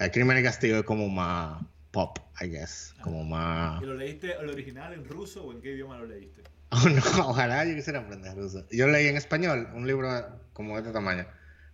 [0.00, 1.62] El Crimen y Castigo es como más
[1.92, 2.96] pop, I guess.
[3.00, 3.80] Como más...
[3.80, 6.42] ¿Y lo leíste el original en ruso o en qué idioma lo leíste?
[6.70, 8.66] Oh, no, ojalá yo quisiera aprender ruso.
[8.70, 10.08] Yo leí en español un libro
[10.52, 11.24] como de este tamaño.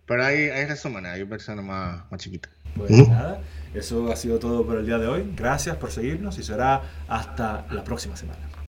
[0.05, 2.51] Pero hay, hay resúmenes, hay versiones más, más chiquitas.
[2.75, 3.41] Pues nada,
[3.73, 5.33] eso ha sido todo por el día de hoy.
[5.35, 8.50] Gracias por seguirnos y será hasta la próxima semana.